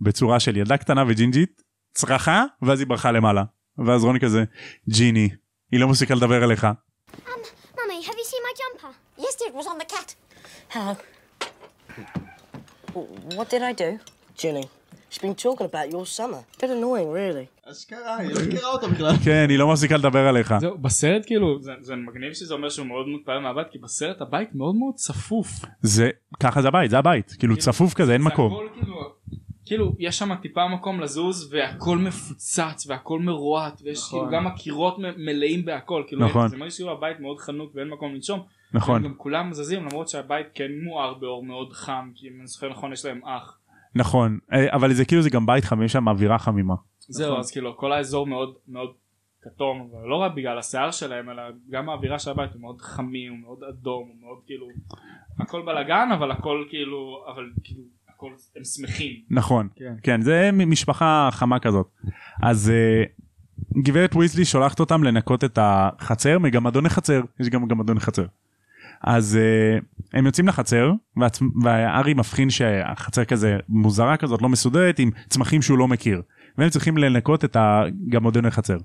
בצורה 0.00 0.40
של 0.40 0.56
ילדה 0.56 0.76
קטנה 0.76 1.04
וג'ינג'ית 1.08 1.62
צרחה 1.94 2.44
ואז 2.62 2.80
היא 2.80 2.86
ברחה 2.88 3.10
למעלה 3.10 3.44
ואז 3.86 4.04
רוני 4.04 4.20
כזה 4.20 4.44
ג'יני 4.88 5.28
היא 5.72 5.80
לא 5.80 5.88
מפסיקה 5.88 6.14
לדבר 6.14 6.44
אליך 6.44 6.66
Um, 7.12 7.30
Mummy, 7.76 8.02
have 8.06 8.16
you 8.20 8.26
seen 8.32 8.42
my 8.48 8.54
jumper? 8.60 8.92
Yes, 9.18 9.34
dear, 9.38 9.48
it 9.48 9.54
was 9.54 9.66
on 9.66 9.78
the 9.78 9.88
cat. 9.94 10.14
How? 10.74 10.96
What 13.36 13.50
did 13.50 13.62
I 13.70 13.72
do? 13.82 13.90
Ginny, 14.40 14.66
she's 15.12 15.18
been 15.18 15.44
talking 15.44 15.66
about 15.66 15.92
your 15.92 16.06
summer. 16.18 16.60
Bit 16.62 16.70
annoying, 16.70 17.10
really. 17.12 17.70
אשכרה, 17.70 18.16
היא 18.16 18.28
לא 18.34 18.40
מכירה 18.48 18.70
אותו 18.70 18.88
בכלל. 18.90 19.12
כן 19.24 19.46
היא 19.48 19.58
לא 19.58 19.68
מפסיקה 19.72 19.96
לדבר 19.96 20.28
עליך 20.28 20.54
זהו 20.60 20.78
בסרט 20.78 21.22
כאילו 21.26 21.62
זה- 21.62 21.72
זה 21.80 21.96
מגניב 21.96 22.32
שזה 22.32 22.54
אומר 22.54 22.68
שהוא 22.68 22.86
מאוד 22.86 23.06
מותפעל 23.08 23.38
מהבית 23.38 23.66
כי 23.70 23.78
בסרט 23.78 24.20
הבית 24.20 24.54
מאוד 24.54 24.74
מאוד 24.74 24.94
צפוף. 24.94 25.48
זה 25.82 26.10
ככה 26.40 26.62
זה 26.62 26.68
הבית 26.68 26.90
זה 26.90 26.98
הבית 26.98 27.32
כאילו 27.38 27.56
צפוף 27.56 27.94
כזה 27.94 28.12
אין 28.12 28.22
מקום 28.22 28.52
הכל 28.52 28.68
כאילו 28.74 28.96
כאילו 29.66 29.92
יש 29.98 30.18
שם 30.18 30.34
טיפה 30.42 30.68
מקום 30.68 31.00
לזוז 31.00 31.48
והכל 31.54 31.98
מפוצץ 31.98 32.86
והכל 32.86 33.18
מרועט 33.18 33.80
ויש 33.84 33.98
נכון. 33.98 34.18
כאילו 34.20 34.32
גם 34.32 34.46
הקירות 34.46 34.96
מלאים 35.16 35.64
בהכל 35.64 36.02
כאילו 36.06 36.26
נכון. 36.26 36.48
זה 36.48 36.56
מרגיש 36.56 36.76
כאילו 36.76 36.92
הבית 36.92 37.20
מאוד 37.20 37.38
חנוק 37.38 37.72
ואין 37.74 37.88
מקום 37.88 38.14
לנשום. 38.14 38.40
נכון 38.74 39.02
גם 39.02 39.14
כולם 39.16 39.52
זזים 39.52 39.84
למרות 39.86 40.08
שהבית 40.08 40.46
כן 40.54 40.70
מואר 40.84 41.14
באור 41.14 41.44
מאוד 41.44 41.72
חם 41.72 42.10
כי 42.14 42.28
אם 42.28 42.32
אני 42.38 42.46
זוכר 42.46 42.68
נכון 42.70 42.92
יש 42.92 43.04
להם 43.04 43.20
אח. 43.24 43.58
נכון 43.94 44.38
אה, 44.52 44.74
אבל 44.76 44.92
זה 44.92 45.04
כאילו 45.04 45.22
זה 45.22 45.30
גם 45.30 45.46
בית 45.46 45.64
חם 45.64 45.82
יש 45.82 45.92
שם 45.92 46.08
אווירה 46.08 46.38
חמימה. 46.38 46.74
זהו 47.00 47.38
אז 47.38 47.50
כאילו 47.50 47.76
כל 47.76 47.92
האזור 47.92 48.26
מאוד 48.26 48.54
מאוד 48.68 48.92
כתום 49.42 49.90
לא 50.10 50.16
רק 50.16 50.32
בגלל 50.34 50.58
השיער 50.58 50.90
שלהם 50.90 51.30
אלא 51.30 51.42
גם 51.70 51.88
האווירה 51.88 52.18
של 52.18 52.30
הבית 52.30 52.52
הוא 52.52 52.60
מאוד 52.60 52.80
חמי 52.80 53.26
הוא 53.26 53.38
מאוד 53.38 53.58
אדום 53.68 54.08
הוא 54.08 54.20
מאוד 54.20 54.38
כאילו 54.46 54.66
הכל 55.38 55.62
בלאגן 55.62 56.08
אבל 56.14 56.30
הכל 56.30 56.64
כאילו 56.70 57.24
אבל 57.34 57.50
כאילו 57.64 57.82
הכל 58.08 58.30
הם 58.56 58.64
שמחים. 58.64 59.12
נכון 59.30 59.68
כן. 59.76 59.94
כן 60.02 60.20
זה 60.20 60.50
משפחה 60.52 61.28
חמה 61.32 61.58
כזאת 61.58 61.90
אז 62.42 62.70
אה, 62.70 63.04
גברת 63.82 64.16
ויזלי 64.16 64.44
שולחת 64.44 64.80
אותם 64.80 65.04
לנקות 65.04 65.44
את 65.44 65.58
החצר 65.62 66.38
מגמדוני 66.38 66.88
חצר 66.88 67.20
יש 67.40 67.48
גם 67.48 67.68
גמדוני 67.68 68.00
חצר. 68.00 68.24
אז 69.04 69.36
אה, 69.36 69.78
הם 70.18 70.26
יוצאים 70.26 70.48
לחצר 70.48 70.92
והצ- 71.18 71.42
והארי 71.64 72.14
מבחין 72.14 72.50
שהחצר 72.50 73.24
כזה 73.24 73.58
מוזרה 73.68 74.16
כזאת 74.16 74.42
לא 74.42 74.48
מסודרת 74.48 74.98
עם 74.98 75.10
צמחים 75.28 75.62
שהוא 75.62 75.78
לא 75.78 75.88
מכיר 75.88 76.22
והם 76.58 76.70
צריכים 76.70 76.98
לנקות 76.98 77.44
את 77.44 77.56
הגמדוני 77.60 78.50
חצר. 78.50 78.78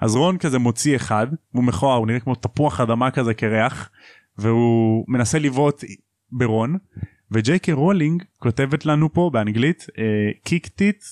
אז 0.00 0.16
רון 0.16 0.38
כזה 0.38 0.58
מוציא 0.58 0.96
אחד 0.96 1.26
הוא 1.52 1.64
מכוער 1.64 1.96
הוא 1.98 2.06
נראה 2.06 2.20
כמו 2.20 2.34
תפוח 2.34 2.80
אדמה 2.80 3.10
כזה 3.10 3.34
קרח 3.34 3.90
והוא 4.38 5.04
מנסה 5.08 5.38
לבעוט 5.38 5.84
ברון 6.32 6.76
וג'יי 7.30 7.58
קיי 7.58 7.74
רולינג 7.74 8.22
כותבת 8.38 8.86
לנו 8.86 9.12
פה 9.12 9.30
באנגלית 9.32 9.86
אה, 9.98 10.04
kicked 10.48 10.80
it 10.80 11.04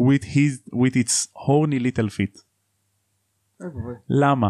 with 0.00 0.24
his 0.24 0.72
with 0.74 0.94
its 1.04 1.26
horny 1.36 1.80
little 1.82 2.10
feet. 2.10 2.40
למה? 4.10 4.48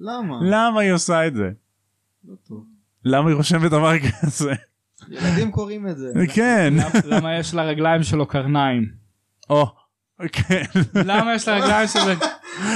למה? 0.00 0.38
למה 0.42 0.80
היא 0.80 0.92
עושה 0.92 1.26
את 1.26 1.34
זה? 1.34 1.50
לא 2.24 2.34
טוב. 2.48 2.64
למה 3.04 3.28
היא 3.28 3.36
רושמת 3.36 3.70
דבר 3.70 3.92
כזה? 3.98 4.54
ילדים 5.08 5.50
קוראים 5.50 5.88
את 5.88 5.98
זה. 5.98 6.12
כן. 6.34 6.74
למה 7.04 7.38
יש 7.38 7.54
לרגליים 7.54 8.02
שלו 8.02 8.26
קרניים? 8.26 8.88
או. 9.50 9.66
כן. 10.32 10.64
למה 10.94 11.34
יש 11.34 11.48
לרגליים 11.48 11.88
שלו... 11.88 12.02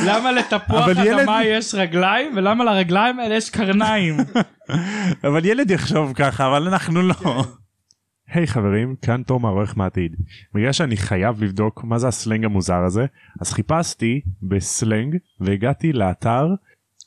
למה 0.07 0.33
לתפוח 0.33 0.88
אדמה 0.88 1.45
יש 1.45 1.75
רגליים 1.75 2.33
ולמה 2.37 2.64
לרגליים 2.64 3.21
האלה 3.21 3.35
יש 3.35 3.50
קרניים? 3.50 4.16
אבל 5.26 5.45
ילד 5.45 5.71
יחשוב 5.71 6.12
ככה 6.12 6.47
אבל 6.47 6.69
אנחנו 6.69 7.02
לא. 7.02 7.45
היי 8.28 8.47
חברים 8.47 8.95
כאן 9.02 9.23
תום 9.23 9.47
העורך 9.47 9.76
מהעתיד. 9.78 10.16
בגלל 10.54 10.73
שאני 10.73 10.97
חייב 10.97 11.43
לבדוק 11.43 11.85
מה 11.85 11.99
זה 11.99 12.09
הסלנג 12.09 12.45
המוזר 12.45 12.85
הזה 12.85 13.07
אז 13.40 13.52
חיפשתי 13.52 14.21
בסלנג 14.43 15.16
והגעתי 15.40 15.93
לאתר 15.93 16.47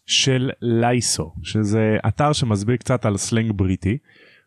של 0.08 0.50
לייסו 0.62 1.34
שזה 1.44 1.98
אתר 2.08 2.34
שמסביר 2.34 2.76
קצת 2.76 3.06
על 3.06 3.18
סלנג 3.18 3.52
בריטי 3.52 3.98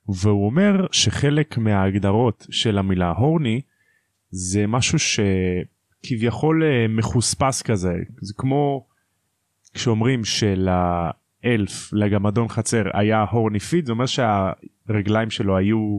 והוא 0.09 0.47
אומר 0.47 0.87
שחלק 0.93 1.59
מההגדרות 1.59 2.47
של 2.51 2.79
המילה 2.79 3.11
הורני 3.11 3.61
זה 4.31 4.67
משהו 4.67 4.99
שכביכול 4.99 6.65
אה, 6.65 6.87
מחוספס 6.89 7.63
כזה 7.63 7.95
זה 8.21 8.35
כמו 8.37 8.87
כשאומרים 9.75 10.25
שלאלף 10.25 11.93
לגמדון 11.93 12.49
חצר 12.49 12.83
היה 12.95 13.25
הורני 13.31 13.61
פיד 13.61 13.87
זה 13.87 13.93
אומר 13.93 14.07
שהרגליים 14.07 15.31
שלו 15.31 15.57
היו 15.57 15.99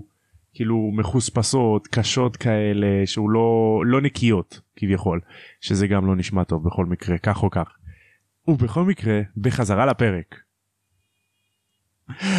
כאילו 0.53 0.91
מחוספסות 0.93 1.87
קשות 1.87 2.37
כאלה 2.37 3.05
שהוא 3.05 3.29
לא 3.29 3.81
לא 3.85 4.01
נקיות 4.01 4.61
כביכול 4.75 5.19
שזה 5.61 5.87
גם 5.87 6.05
לא 6.05 6.15
נשמע 6.15 6.43
טוב 6.43 6.63
בכל 6.63 6.85
מקרה 6.85 7.17
כך 7.17 7.43
או 7.43 7.49
כך. 7.49 7.77
ובכל 8.51 8.83
מקרה 8.83 9.21
בחזרה 9.37 9.85
לפרק. 9.85 10.35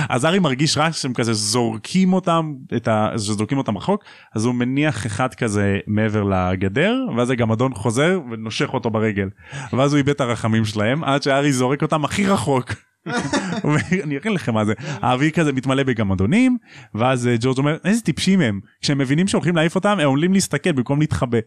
אז 0.08 0.24
ארי 0.24 0.38
מרגיש 0.38 0.78
רע 0.78 0.92
שהם 0.92 1.14
כזה 1.14 1.32
זורקים 1.32 2.12
אותם 2.12 2.54
את 2.76 2.88
ה... 2.88 3.08
זורקים 3.14 3.58
אותם 3.58 3.76
רחוק 3.76 4.04
אז 4.34 4.44
הוא 4.44 4.54
מניח 4.54 5.06
אחד 5.06 5.34
כזה 5.34 5.78
מעבר 5.86 6.22
לגדר 6.22 6.94
ואז 7.16 7.30
הגמדון 7.30 7.74
חוזר 7.74 8.20
ונושך 8.30 8.74
אותו 8.74 8.90
ברגל 8.90 9.28
ואז 9.72 9.92
הוא 9.92 9.98
איבד 9.98 10.08
את 10.10 10.20
הרחמים 10.20 10.64
שלהם 10.64 11.04
עד 11.04 11.22
שארי 11.22 11.52
זורק 11.52 11.82
אותם 11.82 12.04
הכי 12.04 12.26
רחוק. 12.26 12.72
אני 14.04 14.18
אראה 14.18 14.30
לכם 14.30 14.54
מה 14.54 14.64
זה 14.64 14.72
האוויר 14.78 15.30
כזה 15.30 15.52
מתמלא 15.52 15.82
בגמדונים 15.82 16.58
ואז 16.94 17.26
אה, 17.26 17.36
ג'ורג' 17.40 17.58
אומר 17.58 17.76
איזה 17.84 18.00
טיפשים 18.00 18.40
הם 18.40 18.60
כשהם 18.80 18.98
מבינים 18.98 19.28
שהולכים 19.28 19.56
להעיף 19.56 19.74
אותם 19.74 19.96
הם 20.00 20.06
עולים 20.06 20.32
להסתכל 20.32 20.72
במקום 20.72 21.00
להתחבא. 21.00 21.38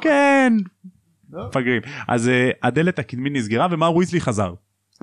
כן? 0.00 0.52
מפגרים 1.30 1.82
אז 2.08 2.28
אה, 2.28 2.30
הדלת 2.62 2.98
הקדמית 2.98 3.32
נסגרה 3.32 3.66
ומר 3.70 3.96
ויזלי 3.96 4.20
חזר. 4.20 4.54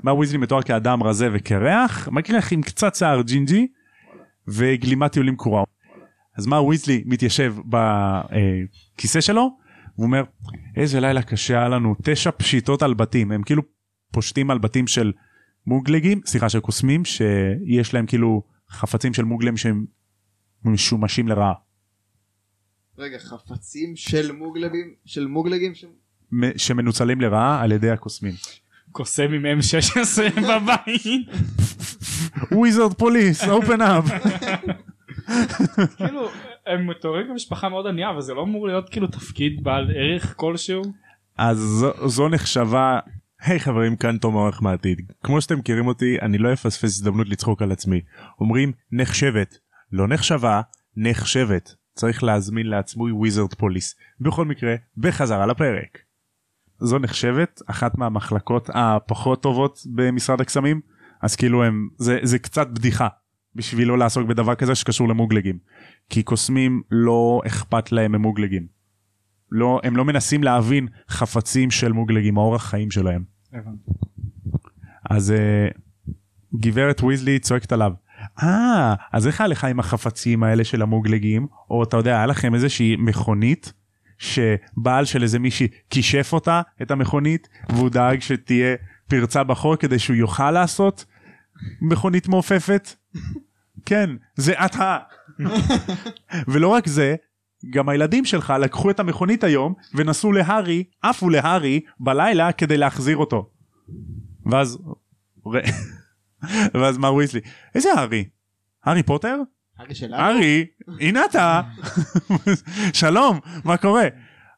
מר 0.04 0.16
ויזלי 0.16 0.38
מתואר 0.38 0.62
כאדם 0.62 1.02
רזה 1.02 1.28
וקרח 1.32 2.08
מקריח 2.08 2.52
עם 2.52 2.62
קצת 2.62 2.94
שיער 2.94 3.22
ג'ינג'י 3.22 3.68
וגלימת 4.48 5.12
טיולים 5.12 5.36
ירוקה. 5.36 5.64
אז 6.36 6.46
מר 6.46 6.64
ויזלי 6.64 7.02
מתיישב 7.06 7.54
בכיסא 8.96 9.20
שלו 9.20 9.56
והוא 9.96 10.06
אומר 10.06 10.24
איזה 10.76 11.00
לילה 11.00 11.22
קשה 11.22 11.58
היה 11.58 11.68
לנו 11.68 11.94
תשע 12.02 12.30
פשיטות 12.30 12.82
על 12.82 12.94
בתים 12.94 13.32
הם 13.32 13.42
כאילו 13.42 13.62
פושטים 14.12 14.50
על 14.50 14.58
בתים 14.58 14.86
של 14.86 15.12
מוגלגים 15.66 16.20
סליחה 16.26 16.48
של 16.48 16.60
קוסמים 16.60 17.04
שיש 17.04 17.94
להם 17.94 18.06
כאילו 18.06 18.42
חפצים 18.70 19.14
של 19.14 19.24
מוגלגים 19.24 19.56
שהם 19.56 19.86
משומשים 20.64 21.28
לרעה. 21.28 21.52
רגע, 22.98 23.18
חפצים 23.18 23.96
של 23.96 24.32
מוגלגים? 24.32 24.94
של 25.04 25.26
מוגלגים? 25.26 25.74
ש- 25.74 25.84
שמנוצלים 26.56 27.20
לרעה 27.20 27.62
על 27.62 27.72
ידי 27.72 27.90
הקוסמים. 27.90 28.34
קוסם 28.92 29.32
עם 29.32 29.46
M16 29.60 30.40
בבית. 30.50 31.28
וויזרד 32.52 32.94
פוליס 32.94 33.42
open 33.42 33.80
up. 33.80 34.30
כאילו 35.96 36.28
הם 36.66 36.90
מתוארים 36.90 37.26
כמשפחה 37.26 37.68
מאוד 37.68 37.86
ענייה 37.86 38.10
אבל 38.10 38.20
זה 38.20 38.34
לא 38.34 38.42
אמור 38.42 38.66
להיות 38.66 38.88
כאילו 38.88 39.06
תפקיד 39.06 39.64
בעל 39.64 39.90
ערך 39.96 40.34
כלשהו. 40.36 40.82
אז 41.38 41.58
זו, 41.58 42.08
זו 42.08 42.28
נחשבה 42.28 42.98
היי 43.40 43.60
חברים 43.60 43.96
כאן 43.96 44.18
תום 44.18 44.36
העורך 44.36 44.62
מהעתיד 44.62 45.12
כמו 45.24 45.40
שאתם 45.40 45.58
מכירים 45.58 45.86
אותי 45.86 46.16
אני 46.22 46.38
לא 46.38 46.52
אפספס 46.52 46.84
הזדמנות 46.84 47.28
לצחוק 47.28 47.62
על 47.62 47.72
עצמי 47.72 48.00
אומרים 48.40 48.72
נחשבת 48.92 49.58
לא 49.92 50.08
נחשבה 50.08 50.60
נחשבת 50.96 51.74
צריך 51.94 52.24
להזמין 52.24 52.66
לעצמי 52.66 53.12
וויזרד 53.12 53.54
פוליס 53.54 53.96
בכל 54.20 54.44
מקרה 54.44 54.74
בחזרה 54.96 55.46
לפרק. 55.46 55.98
זו 56.84 56.98
נחשבת 56.98 57.60
אחת 57.66 57.98
מהמחלקות 57.98 58.70
הפחות 58.74 59.42
טובות 59.42 59.80
במשרד 59.86 60.40
הקסמים? 60.40 60.80
אז 61.22 61.36
כאילו 61.36 61.64
הם 61.64 61.88
זה 61.98 62.18
זה 62.22 62.38
קצת 62.38 62.68
בדיחה 62.68 63.08
בשביל 63.54 63.88
לא 63.88 63.98
לעסוק 63.98 64.28
בדבר 64.28 64.54
כזה 64.54 64.74
שקשור 64.74 65.08
למוגלגים. 65.08 65.58
כי 66.10 66.22
קוסמים 66.22 66.82
לא 66.90 67.40
אכפת 67.46 67.92
להם 67.92 68.12
ממוגלגים. 68.12 68.66
לא 69.50 69.80
הם 69.84 69.96
לא 69.96 70.04
מנסים 70.04 70.42
להבין 70.42 70.88
חפצים 71.08 71.70
של 71.70 71.92
מוגלגים 71.92 72.38
האורח 72.38 72.64
חיים 72.64 72.90
שלהם. 72.90 73.24
אז 75.10 75.34
uh, 75.36 75.78
גברת 76.54 77.02
ויזלי 77.02 77.38
צועקת 77.38 77.72
עליו. 77.72 77.92
אה 78.42 78.94
אז 79.12 79.26
איך 79.26 79.40
היה 79.40 79.48
לך 79.48 79.64
עם 79.64 79.80
החפצים 79.80 80.42
האלה 80.42 80.64
של 80.64 80.82
המוגלגים? 80.82 81.46
או 81.70 81.82
אתה 81.82 81.96
יודע 81.96 82.16
היה 82.16 82.26
לכם 82.26 82.54
איזושהי 82.54 82.96
מכונית 82.96 83.72
שבעל 84.18 85.04
של 85.04 85.22
איזה 85.22 85.38
מישהי 85.38 85.68
כישף 85.90 86.30
אותה 86.32 86.62
את 86.82 86.90
המכונית 86.90 87.48
והוא 87.68 87.88
דאג 87.88 88.20
שתהיה 88.20 88.76
פרצה 89.08 89.44
בחור 89.44 89.76
כדי 89.76 89.98
שהוא 89.98 90.16
יוכל 90.16 90.50
לעשות 90.50 91.04
מכונית 91.80 92.28
מעופפת 92.28 92.88
כן 93.86 94.10
זה 94.36 94.52
אתה 94.64 94.98
ולא 96.48 96.68
רק 96.68 96.86
זה 96.86 97.16
גם 97.70 97.88
הילדים 97.88 98.24
שלך 98.24 98.52
לקחו 98.60 98.90
את 98.90 99.00
המכונית 99.00 99.44
היום 99.44 99.74
ונסעו 99.94 100.32
להארי 100.32 100.84
עפו 101.02 101.30
להארי 101.30 101.80
בלילה 102.00 102.52
כדי 102.52 102.76
להחזיר 102.76 103.16
אותו. 103.16 103.50
ואז 104.46 104.78
ואז 106.74 106.98
מר 106.98 107.14
ויסלי 107.14 107.40
איזה 107.74 107.92
הארי? 107.92 108.24
הארי 108.84 109.02
פוטר? 109.02 109.36
הארי 109.78 109.94
שלנו? 109.94 110.22
הארי 110.22 110.66
הנה 111.00 111.24
אתה 111.24 111.60
שלום 112.92 113.40
מה 113.64 113.76
קורה 113.76 114.06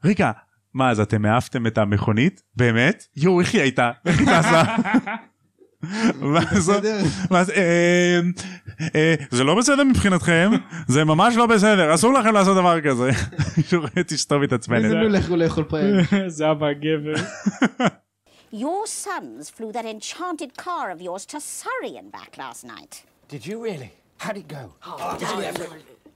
רגע 0.05 0.31
מה 0.74 0.90
אז 0.90 1.00
אתם 1.00 1.24
העפתם 1.24 1.66
את 1.66 1.79
המכונית 1.79 2.42
באמת 2.57 3.07
יואו 3.16 3.40
איך 3.40 3.55
היא 3.55 3.62
הייתה 3.62 3.90
איך 4.07 4.18
היא 4.18 4.26
טסה. 4.26 4.62
ואז, 7.31 7.50
אה, 8.94 9.14
זה 9.31 9.44
לא 9.44 9.55
בסדר 9.55 9.85
מבחינתכם 9.85 10.50
זה 10.88 11.05
ממש 11.05 11.37
לא 11.37 11.46
בסדר 11.46 11.94
אסור 11.94 12.12
לכם 12.12 12.33
לעשות 12.33 12.57
דבר 12.57 12.81
כזה. 12.81 13.11
רואה 13.76 13.90
את 14.00 14.12
מתעצבנת. 14.40 14.85
איזה 14.85 14.96
לכו 14.96 15.37
לאכול 15.37 15.64
פעם. 15.64 16.00
זה 16.29 16.50
אבא 16.50 16.72
גבר. 16.72 17.14
Your 18.52 18.87
sons 19.05 19.50
flew 19.50 19.72
that 19.72 19.85
enchanted 19.85 20.57
car 20.57 20.90
of 20.90 21.00
yours 21.00 21.26
to 21.26 21.38
Surrey 21.40 21.96
and 22.00 22.12
back 22.12 22.38
last 22.38 22.64
night. 22.64 23.02
Did 23.29 23.46
you 23.46 23.62
really? 23.62 24.06
How'd 24.18 24.37
it 24.37 24.48
go? 24.48 24.64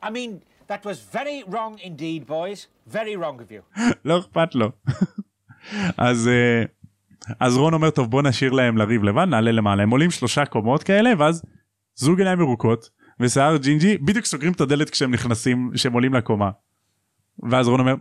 I 0.03 0.11
mean, 0.11 0.41
that 0.71 0.85
was 0.85 0.99
very 1.17 1.39
wrong 1.53 1.79
indeed, 1.89 2.27
boys. 2.27 2.61
Very 2.87 3.15
wrong 3.17 3.37
of 3.41 3.51
you. 3.51 3.63
לא 4.05 4.19
אכפת 4.19 4.55
לו. 4.55 4.71
אז 5.97 6.29
אה, 6.29 6.65
אז 7.41 7.57
רון 7.57 7.75
אומר 7.75 7.91
טוב 7.91 8.11
בוא 8.11 8.23
נשאיר 8.23 8.53
להם 8.53 8.77
לריב 8.77 9.03
לבד 9.03 9.27
נעלה 9.31 9.53
למעלה 9.53 9.83
הם 9.83 9.91
עולים 9.91 10.11
שלושה 10.11 10.47
קומות 10.47 10.83
כאלה 10.83 11.11
ואז 11.19 11.43
זוג 11.95 12.19
עיניים 12.19 12.41
ירוקות 12.41 12.91
ושיער 13.21 13.57
ג'ינג'י 13.57 13.99
בדיוק 13.99 14.25
סוגרים 14.25 14.53
את 14.53 14.61
הדלת 14.61 14.91
כשהם 14.91 15.11
נכנסים 15.15 15.71
כשהם 15.75 15.93
עולים 15.93 16.15
לקומה. 16.15 16.51
ואז 17.51 17.69
רון 17.69 17.81
אומר 17.81 17.95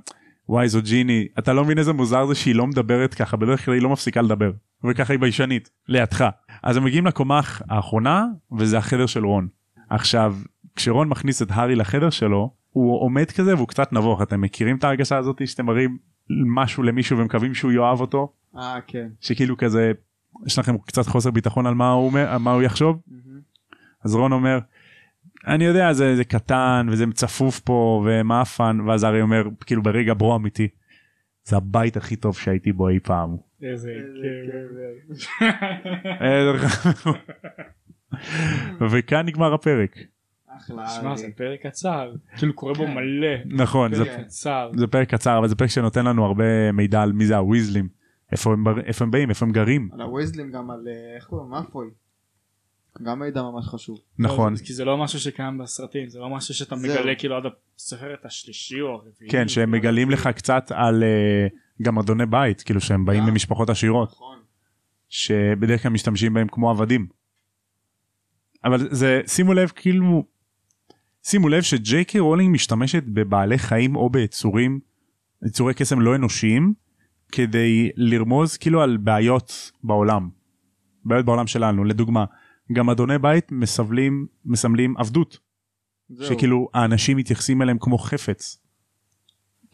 וואי 0.50 0.70
זו 0.70 0.82
ג'יני 0.82 1.28
אתה 1.40 1.54
לא 1.54 1.64
מבין 1.64 1.78
איזה 1.78 1.94
מוזר 1.94 2.26
זה 2.26 2.36
שהיא 2.36 2.56
לא 2.56 2.68
מדברת 2.68 3.14
ככה 3.14 3.38
בדרך 3.38 3.66
כלל 3.66 3.74
היא 3.74 3.82
לא 3.82 3.90
מפסיקה 3.90 4.22
לדבר 4.22 4.52
וככה 4.84 5.14
היא 5.14 5.20
ביישנית 5.20 5.70
לידך 5.88 6.30
אז 6.64 6.78
הם 6.78 6.84
מגיעים 6.84 7.06
לקומה 7.06 7.42
האחרונה 7.70 8.26
וזה 8.58 8.78
החדר 8.78 9.06
של 9.06 9.26
רון. 9.26 9.48
עכשיו 9.90 10.36
כשרון 10.76 11.08
מכניס 11.08 11.42
את 11.42 11.48
הארי 11.52 11.76
לחדר 11.76 12.10
שלו 12.10 12.54
הוא 12.70 13.02
עומד 13.02 13.32
כזה 13.32 13.56
והוא 13.56 13.68
קצת 13.68 13.94
נבוך. 13.94 14.22
אתם 14.22 14.42
מכירים 14.42 14.78
את 14.78 14.84
ההרגשה 14.84 15.18
הזאת 15.18 15.48
שאתם 15.48 15.66
מראים 15.66 15.98
משהו 16.30 16.84
למישהו 16.84 17.18
ומקווים 17.18 17.54
שהוא 17.54 17.72
יאהב 17.72 18.02
אותו? 18.02 18.34
אה, 18.58 18.80
כן. 18.88 19.08
שכאילו 19.22 19.58
כזה 19.58 19.92
יש 20.46 20.60
לכם 20.60 20.78
קצת 20.78 21.08
חוסר 21.08 21.32
ביטחון 21.32 21.68
על 21.68 21.74
מה 21.74 21.92
הוא 21.92 22.06
אומר 22.06 22.30
על 22.30 22.38
מה 22.38 22.52
הוא 22.52 22.62
יחשוב? 22.62 23.02
אז 24.04 24.16
רון 24.16 24.32
אומר 24.32 24.60
אני 25.48 25.64
יודע 25.64 25.94
זה, 25.94 26.16
זה 26.16 26.24
קטן 26.24 26.88
וזה 26.92 27.06
צפוף 27.14 27.60
פה 27.60 28.04
ומאפן 28.06 28.80
ואז 28.88 29.06
ארי 29.06 29.22
אומר 29.22 29.44
כאילו 29.66 29.84
ברגע 29.84 30.14
ברו 30.14 30.36
אמיתי 30.36 30.68
זה 31.44 31.58
הבית 31.58 31.98
הכי 31.98 32.16
טוב 32.16 32.38
שהייתי 32.38 32.72
בו 32.72 32.90
אי 32.90 33.00
פעם. 33.00 33.38
איזה 33.62 33.92
איזה 36.22 36.68
קבר. 36.84 37.12
וכאן 38.92 39.26
נגמר 39.26 39.54
הפרק. 39.54 39.98
אחלה. 40.58 40.90
שמע 40.90 41.16
זה. 41.16 41.28
פרק 41.36 41.66
קצר 41.68 42.12
כאילו 42.38 42.54
קורה 42.54 42.74
בו 42.74 42.88
מלא. 42.88 43.28
נכון 43.46 43.96
זה 43.96 44.06
כן. 44.06 44.24
קצר. 44.24 44.72
זה 44.76 44.88
פרק 44.88 45.10
קצר 45.10 45.38
אבל 45.38 45.48
זה 45.48 45.56
פרק 45.56 45.70
שנותן 45.70 46.06
לנו 46.06 46.26
הרבה 46.26 46.72
מידע 46.72 47.02
על 47.02 47.12
מי 47.12 47.26
זה 47.26 47.38
הוויזלים 47.38 47.88
איפה 48.32 48.54
הם 48.54 48.64
איפה 48.86 49.06
הם 49.06 49.12
באים 49.12 49.30
איפה 49.30 49.46
הם 49.46 49.52
גרים 49.52 49.90
על 49.94 50.02
הוויזלים 50.02 50.52
גם 50.52 50.72
על 50.72 50.88
אה, 50.88 51.16
איך 51.16 51.26
קוראים? 51.26 51.50
מאפוי. 51.50 51.90
גם 53.04 53.20
מידע 53.20 53.42
ממש 53.42 53.68
חשוב. 53.68 54.00
נכון 54.20 54.56
כי 54.56 54.74
זה 54.74 54.86
לא 54.86 54.98
משהו 54.98 55.20
שקיים 55.20 55.58
בסרטים 55.58 56.10
זה 56.10 56.20
לא 56.20 56.30
משהו 56.30 56.54
שאתה. 56.54 56.76
מגלה 56.76 57.16
כאילו 57.16 57.36
עד 57.36 57.44
הסרט 57.78 58.26
השלישי 58.26 58.82
או 58.82 58.88
הרביעי. 58.88 59.30
כן 59.30 59.48
שהם 59.48 59.72
מגלים 59.72 60.10
לך 60.10 60.28
קצת 60.28 60.72
על 60.76 61.04
אה, 61.04 61.48
גם 61.82 62.00
אדוני 62.00 62.26
בית 62.26 62.62
כאילו 62.62 62.82
שהם 62.82 63.06
באים 63.06 63.24
גם. 63.24 63.30
ממשפחות 63.30 63.70
עשירות 63.70 64.10
נכון. 64.10 64.40
שבדרך 65.10 65.84
כלל 65.84 65.92
משתמשים 65.92 66.34
בהם 66.34 66.48
כמו 66.48 66.70
עבדים. 66.70 67.08
אבל 68.64 68.94
זה 68.94 69.22
שימו 69.28 69.54
לב 69.54 69.72
כאילו 69.76 70.26
שימו 71.24 71.50
לב 71.50 71.62
שג'יי 71.62 72.06
קיי 72.06 72.22
רולינג 72.22 72.54
משתמשת 72.54 73.04
בבעלי 73.04 73.58
חיים 73.58 73.96
או 73.96 74.10
ביצורים 74.10 74.80
יצורי 75.46 75.74
קסם 75.74 76.02
לא 76.02 76.16
אנושיים 76.16 76.74
כדי 77.32 77.90
לרמוז 77.96 78.58
כאילו 78.58 78.82
על 78.82 78.98
בעיות 78.98 79.72
בעולם. 79.84 80.30
בעיות 81.06 81.26
בעולם 81.26 81.48
שלנו 81.48 81.84
לדוגמה 81.84 82.26
גם 82.74 82.90
אדוני 82.90 83.18
בית 83.18 83.52
מסבלים 83.52 84.28
מסמלים 84.46 84.98
עבדות 84.98 85.40
זהו. 86.10 86.28
שכאילו 86.28 86.70
האנשים 86.74 87.18
מתייחסים 87.18 87.62
אליהם 87.62 87.78
כמו 87.80 87.98
חפץ. 87.98 88.62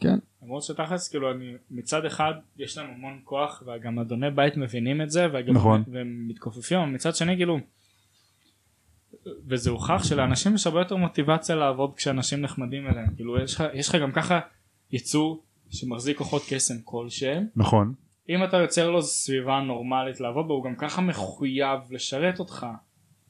כן. 0.00 0.18
למרות 0.42 0.62
שתכלס 0.62 1.08
כאילו 1.08 1.30
אני 1.30 1.52
מצד 1.70 2.04
אחד 2.04 2.32
יש 2.56 2.78
להם 2.78 2.86
המון 2.90 3.20
כוח 3.24 3.62
וגם 3.66 3.98
אדוני 3.98 4.30
בית 4.30 4.56
מבינים 4.56 5.02
את 5.02 5.10
זה 5.10 5.26
וגם 5.32 5.54
נכון. 5.54 5.82
והם 5.92 6.28
מתכופפים 6.28 6.78
אבל 6.78 6.90
מצד 6.90 7.14
שני 7.14 7.36
כאילו 7.36 7.58
וזה 9.48 9.70
הוכח 9.70 10.04
שלאנשים 10.04 10.54
יש 10.54 10.66
הרבה 10.66 10.80
יותר 10.80 10.96
מוטיבציה 10.96 11.56
לעבוד 11.56 11.94
כשאנשים 11.96 12.40
נחמדים 12.40 12.86
אליהם 12.86 13.14
כאילו 13.16 13.38
יש 13.38 13.54
לך 13.54 13.64
יש 13.74 13.88
לך 13.88 13.94
גם 13.94 14.12
ככה 14.12 14.40
יצור 14.92 15.42
שמחזיק 15.70 16.18
כוחות 16.18 16.42
קסם 16.48 16.74
כלשהם 16.84 17.46
נכון 17.56 17.94
אם 18.28 18.44
אתה 18.44 18.56
יוצר 18.56 18.90
לו 18.90 19.02
סביבה 19.02 19.60
נורמלית 19.60 20.20
לעבוד 20.20 20.48
בה 20.48 20.54
הוא 20.54 20.64
גם 20.64 20.74
ככה 20.74 21.00
מחויב 21.00 21.80
לשרת 21.90 22.38
אותך. 22.38 22.66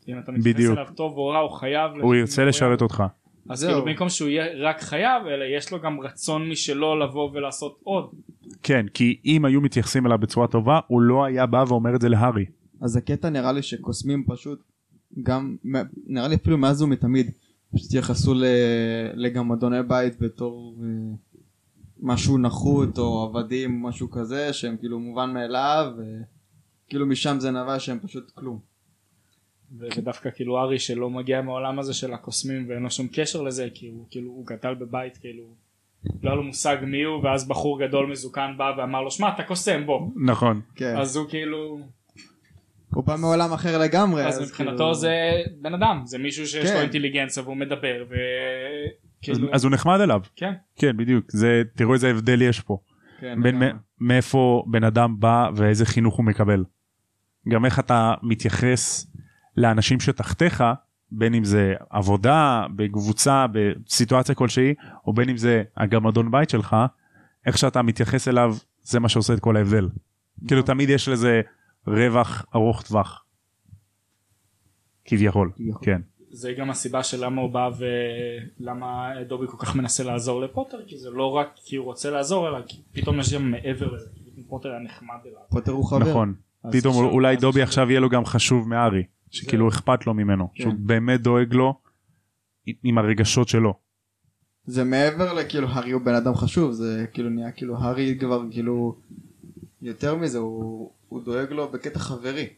אם 0.09 0.19
אתה 0.19 0.33
מתייחס 0.33 0.55
בדיוק. 0.57 0.79
אליו 0.79 0.87
טוב 0.95 1.17
או 1.17 1.27
רע 1.27 1.39
הוא 1.39 1.51
חייב 1.51 1.91
הוא 2.03 2.15
ירצה 2.15 2.33
מחויב. 2.33 2.49
לשרת 2.49 2.83
אותך. 2.83 3.05
אז 3.49 3.59
זהו. 3.59 3.71
כאילו 3.71 3.85
במקום 3.85 4.09
שהוא 4.09 4.29
יהיה 4.29 4.69
רק 4.69 4.81
חייב 4.81 5.27
אלא 5.27 5.45
יש 5.57 5.73
לו 5.73 5.81
גם 5.81 6.01
רצון 6.01 6.49
משלו 6.49 6.99
לבוא 6.99 7.31
ולעשות 7.33 7.81
עוד. 7.83 8.11
כן 8.63 8.87
כי 8.95 9.21
אם 9.25 9.45
היו 9.45 9.61
מתייחסים 9.61 10.07
אליו 10.07 10.19
בצורה 10.19 10.47
טובה 10.47 10.81
הוא 10.87 11.01
לא 11.01 11.25
היה 11.25 11.47
בא 11.47 11.65
ואומר 11.69 11.95
את 11.95 12.01
זה 12.01 12.09
להארי. 12.09 12.45
אז 12.81 12.97
הקטע 12.97 13.31
נראה 13.31 13.53
לי 13.53 13.63
שקוסמים 13.63 14.25
פשוט 14.29 14.63
גם 15.23 15.57
נראה 16.07 16.29
לי 16.29 16.35
אפילו 16.35 16.59
מאז 16.59 16.83
ומתמיד 16.83 17.31
פשוט 17.75 17.87
התייחסו 17.87 18.35
ל- 18.35 18.45
לגם 19.15 19.53
אדוני 19.53 19.83
בית 19.83 20.21
בתור 20.21 20.77
אה, 20.83 20.87
משהו 22.01 22.39
נחות 22.39 22.99
או 22.99 23.23
עבדים 23.23 23.83
משהו 23.83 24.11
כזה 24.11 24.53
שהם 24.53 24.77
כאילו 24.77 24.99
מובן 25.01 25.35
מאליו 25.35 25.93
וכאילו 25.97 27.07
משם 27.07 27.37
זה 27.41 27.51
נבע 27.51 27.79
שהם 27.79 27.99
פשוט 28.03 28.31
כלום. 28.31 28.59
ודווקא 29.79 30.31
כאילו 30.31 30.59
ארי 30.59 30.79
שלא 30.79 31.11
מגיע 31.11 31.43
מהעולם 31.43 31.79
הזה 31.79 31.95
של 31.95 32.13
הקוסמים 32.13 32.67
ואין 32.69 32.83
לו 32.83 32.91
שום 32.91 33.09
קשר 33.13 33.43
לזה 33.43 33.69
כי 33.75 33.89
הוא 33.89 34.07
כאילו 34.11 34.31
הוא 34.31 34.47
גדל 34.47 34.75
בבית 34.75 35.17
כאילו 35.17 35.45
לא 36.23 36.31
היה 36.31 36.35
לו 36.37 36.43
מושג 36.43 36.77
מי 36.83 37.03
הוא 37.03 37.25
ואז 37.25 37.49
בחור 37.49 37.81
גדול 37.87 38.11
מזוקן 38.11 38.55
בא 38.59 38.73
ואמר 38.79 39.03
לו 39.03 39.11
שמע 39.11 39.35
אתה 39.35 39.43
קוסם 39.43 39.87
בוא 39.87 40.09
נכון. 40.27 40.61
כן. 40.75 40.97
אז 40.97 41.17
הוא 41.17 41.29
כאילו 41.29 41.79
הוא 42.97 43.05
בא 43.05 43.17
מעולם 43.17 43.53
אחר 43.53 43.79
לגמרי. 43.79 44.27
אז 44.27 44.41
מבחינתו 44.43 44.77
כאילו- 44.77 44.95
זה 44.95 45.13
בן 45.63 45.75
אדם 45.75 46.03
זה 46.05 46.19
מישהו 46.19 46.47
שיש 46.47 46.65
לו 46.65 46.71
כן. 46.77 46.81
אינטליגנציה 46.81 47.43
והוא 47.43 47.57
מדבר 47.57 48.03
אז, 48.03 48.09
וכאילו 49.23 49.49
אז 49.53 49.65
הוא 49.65 49.73
נחמד 49.73 50.01
אליו. 50.01 50.21
כן 50.37 50.53
כן 50.77 50.97
בדיוק 50.97 51.25
זה 51.29 51.63
תראו 51.77 51.95
איזה 51.95 52.11
הבדל 52.11 52.43
יש 52.43 52.61
פה. 52.61 52.79
כן, 53.21 53.43
בין 53.43 53.55
לגמרי. 53.55 53.73
מ- 53.73 53.77
מאיפה 54.09 54.65
בן 54.67 54.85
אדם 54.85 55.21
בא 55.21 55.49
ואיזה 55.57 55.87
חינוך 55.87 56.17
הוא 56.17 56.25
מקבל. 56.25 56.65
גם 57.49 57.65
איך 57.65 57.79
אתה 57.79 58.15
מתייחס 58.23 59.07
לאנשים 59.57 60.01
שתחתיך 60.01 60.65
בין 61.11 61.35
אם 61.35 61.45
זה 61.45 61.75
עבודה 61.91 62.67
בקבוצה 62.77 63.47
בסיטואציה 63.53 64.35
כלשהי 64.35 64.75
או 65.07 65.13
בין 65.13 65.29
אם 65.29 65.37
זה 65.37 65.63
הגמדון 65.77 66.31
בית 66.31 66.51
שלך 66.51 66.77
איך 67.47 67.59
שאתה 67.59 67.83
מתייחס 67.83 68.29
אליו 68.29 68.57
זה 68.83 69.01
מה 69.01 69.09
שעושה 69.09 69.35
את 69.35 69.41
כל 69.41 69.57
ההבדל. 69.57 69.89
כאילו 70.49 70.63
תמיד 70.63 70.91
יש 70.91 71.09
לזה 71.09 71.41
רווח 71.87 72.45
ארוך 72.55 72.83
טווח. 72.83 73.25
כביכול. 75.05 75.51
כביכול. 75.57 75.85
כן. 75.85 76.01
זה 76.31 76.53
גם 76.59 76.71
הסיבה 76.71 77.03
של 77.03 77.25
למה 77.25 77.43
הוא 77.43 77.51
בא 77.51 77.71
ולמה 78.61 79.11
דובי 79.29 79.47
כל 79.49 79.57
כך 79.59 79.77
מנסה 79.77 80.05
לעזור 80.05 80.41
לפוטר 80.41 80.79
כי 80.87 80.99
זה 80.99 81.11
לא 81.11 81.31
רק 81.33 81.49
כי 81.65 81.77
הוא 81.77 81.85
רוצה 81.87 82.11
לעזור 82.11 82.49
אלא 82.49 82.59
כי 82.67 82.83
פתאום 82.93 83.21
יש 83.21 83.35
גם 83.35 83.51
מעבר 83.51 83.93
לזה 83.95 84.07
פוטר 84.49 84.69
היה 84.69 84.79
נחמד 84.79 85.15
אליו. 85.27 85.41
פוטר 85.51 85.73
הוא 85.73 85.85
חבר. 85.91 85.99
נכון. 86.11 86.35
פתאום 86.73 86.95
עכשיו- 86.95 87.11
אולי 87.11 87.37
דובי 87.37 87.63
עכשיו- 87.63 87.83
עכשיו 87.83 87.91
יהיה 87.91 88.01
לו 88.01 88.09
גם 88.09 88.25
חשוב 88.25 88.69
מארי 88.69 89.03
שכאילו 89.31 89.69
אכפת 89.69 90.07
לו 90.07 90.15
ממנו 90.15 90.49
כן. 90.55 90.63
שהוא 90.63 90.75
באמת 90.79 91.21
דואג 91.21 91.55
לו 91.55 91.75
עם 92.85 92.99
הרגשות 92.99 93.49
שלו. 93.49 93.75
זה 94.65 94.85
מעבר 94.85 95.33
לכאילו 95.33 95.69
הארי 95.69 95.91
הוא 95.91 96.03
בן 96.03 96.15
אדם 96.15 96.35
חשוב 96.35 96.73
זה 96.73 97.07
כאילו 97.13 97.31
נהיה 97.31 97.53
כאילו 97.53 97.77
הארי 97.79 98.17
כבר 98.21 98.43
כאילו 98.51 98.97
יותר 99.83 100.15
מזה 100.17 100.39
הוא, 100.39 100.91
הוא 101.09 101.25
דואג 101.25 101.53
לו 101.53 101.73
בקטע 101.73 101.99
חברי. 101.99 102.49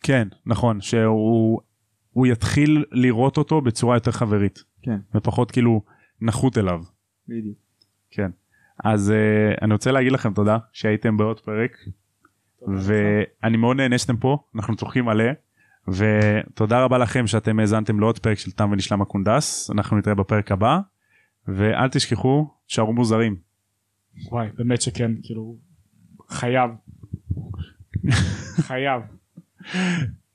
כן 0.00 0.28
נכון 0.46 0.80
שהוא 0.80 1.60
הוא 2.12 2.26
יתחיל 2.26 2.84
לראות 2.90 3.36
אותו 3.36 3.60
בצורה 3.60 3.96
יותר 3.96 4.10
חברית 4.10 4.64
כן. 4.82 4.98
ופחות 5.14 5.50
כאילו 5.50 5.82
נחות 6.20 6.58
אליו. 6.58 6.82
בדיוק. 7.28 7.58
כן. 8.10 8.30
אז 8.84 9.12
uh, 9.12 9.64
אני 9.64 9.72
רוצה 9.72 9.92
להגיד 9.92 10.12
לכם 10.12 10.34
תודה 10.34 10.58
שהייתם 10.72 11.16
בעוד 11.16 11.40
פרק 11.40 11.76
ואני 12.68 13.56
מאוד 13.56 13.76
נהנה 13.76 13.98
שאתם 13.98 14.16
פה 14.16 14.38
אנחנו 14.54 14.76
צוחקים 14.76 15.04
מלא 15.04 15.24
ותודה 15.88 16.84
רבה 16.84 16.98
לכם 16.98 17.26
שאתם 17.26 17.58
האזנתם 17.58 18.00
לעוד 18.00 18.18
פרק 18.18 18.38
של 18.38 18.50
תם 18.50 18.70
ונשלם 18.72 19.02
הקונדס 19.02 19.70
אנחנו 19.70 19.96
נתראה 19.96 20.14
בפרק 20.14 20.52
הבא 20.52 20.78
ואל 21.48 21.88
תשכחו 21.88 22.50
שערו 22.66 22.92
מוזרים. 22.92 23.36
וואי 24.30 24.48
באמת 24.56 24.82
שכן 24.82 25.12
כאילו 25.22 25.56
חייב. 26.28 26.70
חייב. 28.66 29.02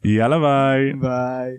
יאללה 0.04 0.40
ביי. 0.40 0.94
ביי. 0.94 1.52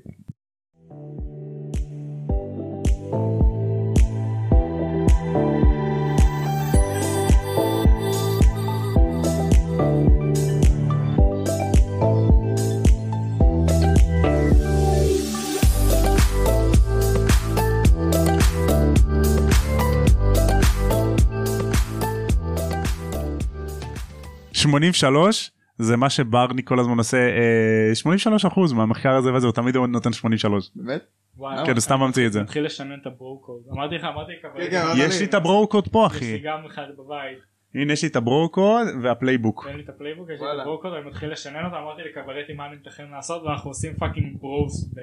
שמונים 24.52 24.90
ושלוש 24.90 25.50
זה 25.78 25.96
מה 25.96 26.10
שבארני 26.10 26.64
כל 26.64 26.80
הזמן 26.80 26.98
עושה 26.98 27.16
אה, 27.16 27.94
83 27.94 28.44
אחוז 28.44 28.72
מהמחקר 28.72 29.14
הזה 29.14 29.34
וזה 29.34 29.46
הוא 29.46 29.54
תמיד 29.54 29.76
נותן 29.76 30.12
83 30.12 30.70
באמת? 30.74 31.02
וואי, 31.36 31.66
כן 31.66 31.72
הוא 31.72 31.80
סתם 31.80 32.00
ממציא 32.00 32.26
את 32.26 32.32
זה. 32.32 32.42
מתחיל 32.42 32.64
לשנן 32.64 32.98
את 33.02 33.06
ה-Bro 33.06 33.34
Code. 33.34 33.62
אמרתי 33.72 33.94
לך 33.94 34.04
אמרתי 34.04 34.32
לך 34.32 34.46
כן, 34.56 34.70
כן, 34.70 34.84
יש 34.96 35.20
לי 35.20 35.26
את 35.26 35.34
ה-Bro 35.34 35.64
Code 35.64 35.88
פה 35.88 36.08
יש 36.10 36.20
לי 36.22 36.28
אחי 36.28 36.38
גם 36.38 36.64
אחד 36.66 36.86
בבית. 36.98 37.38
הנה 37.74 37.92
יש 37.92 38.02
לי 38.02 38.08
את 38.08 38.16
ה-Bro 38.16 38.55
Code 38.55 38.86
וה-Playbook 39.02 39.66
תן 39.68 39.76
לי 39.76 39.82
את 39.82 39.88
ה-Playbook 39.88 40.30
יש 40.30 40.40
לי 40.40 40.46
את. 40.46 40.60
ה-Bro 40.60 40.78
Code 40.78 40.92
אני 40.92 41.06
מתחיל 41.06 41.32
לשנן 41.32 41.64
אותו 41.64 41.76
אמרתי 41.76 42.02
לקברטי 42.02 42.52
מה 42.52 42.66
אני 42.66 42.76
מתכנן 42.76 43.10
לעשות 43.10 43.42
ואנחנו 43.42 43.70
עושים 43.70 43.94
fucking 43.94 44.38
ברוס 44.40 44.94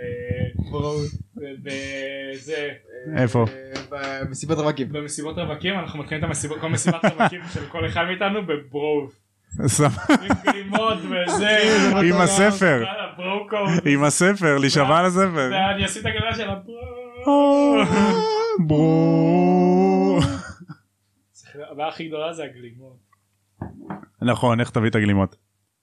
וזה 1.63 2.69
איפה? 3.17 3.45
אה, 3.93 4.23
במסיבת 4.23 4.57
רווקים. 4.57 4.87
במסיבות 4.91 5.37
רווקים 5.37 5.79
אנחנו 5.79 5.99
מתחילים 5.99 6.23
את 6.23 6.27
המסיבות 6.27 6.59
כל 6.59 6.69
מסיבת 6.69 7.05
רווקים 7.05 7.41
של 7.53 7.65
כל 7.65 7.85
אחד 7.85 8.03
מאיתנו 8.07 8.39
בברוס. 8.45 9.24
עם 9.59 10.35
גלימות 10.45 10.97
וזה. 10.97 11.57
עם 12.03 12.21
הספר. 12.21 12.83
עם 13.85 14.03
הספר 14.03 14.57
להישבע 14.57 14.97
על 14.97 15.05
הספר 15.05 15.49
ואני 15.51 15.85
אשים 15.85 16.01
את 16.01 16.05
הגלימה 16.05 16.35
של 16.35 16.49
הברוקוד. 16.49 17.87
ברו 18.67 20.19
הבעיה 21.71 21.89
הכי 21.89 22.07
גדולה 22.07 22.33
זה 22.33 22.43
הגלימות. 22.43 22.97
נכון 24.21 24.59
איך 24.59 24.69
תביא 24.69 24.89
את 24.89 24.95
הגלימות 24.95 25.35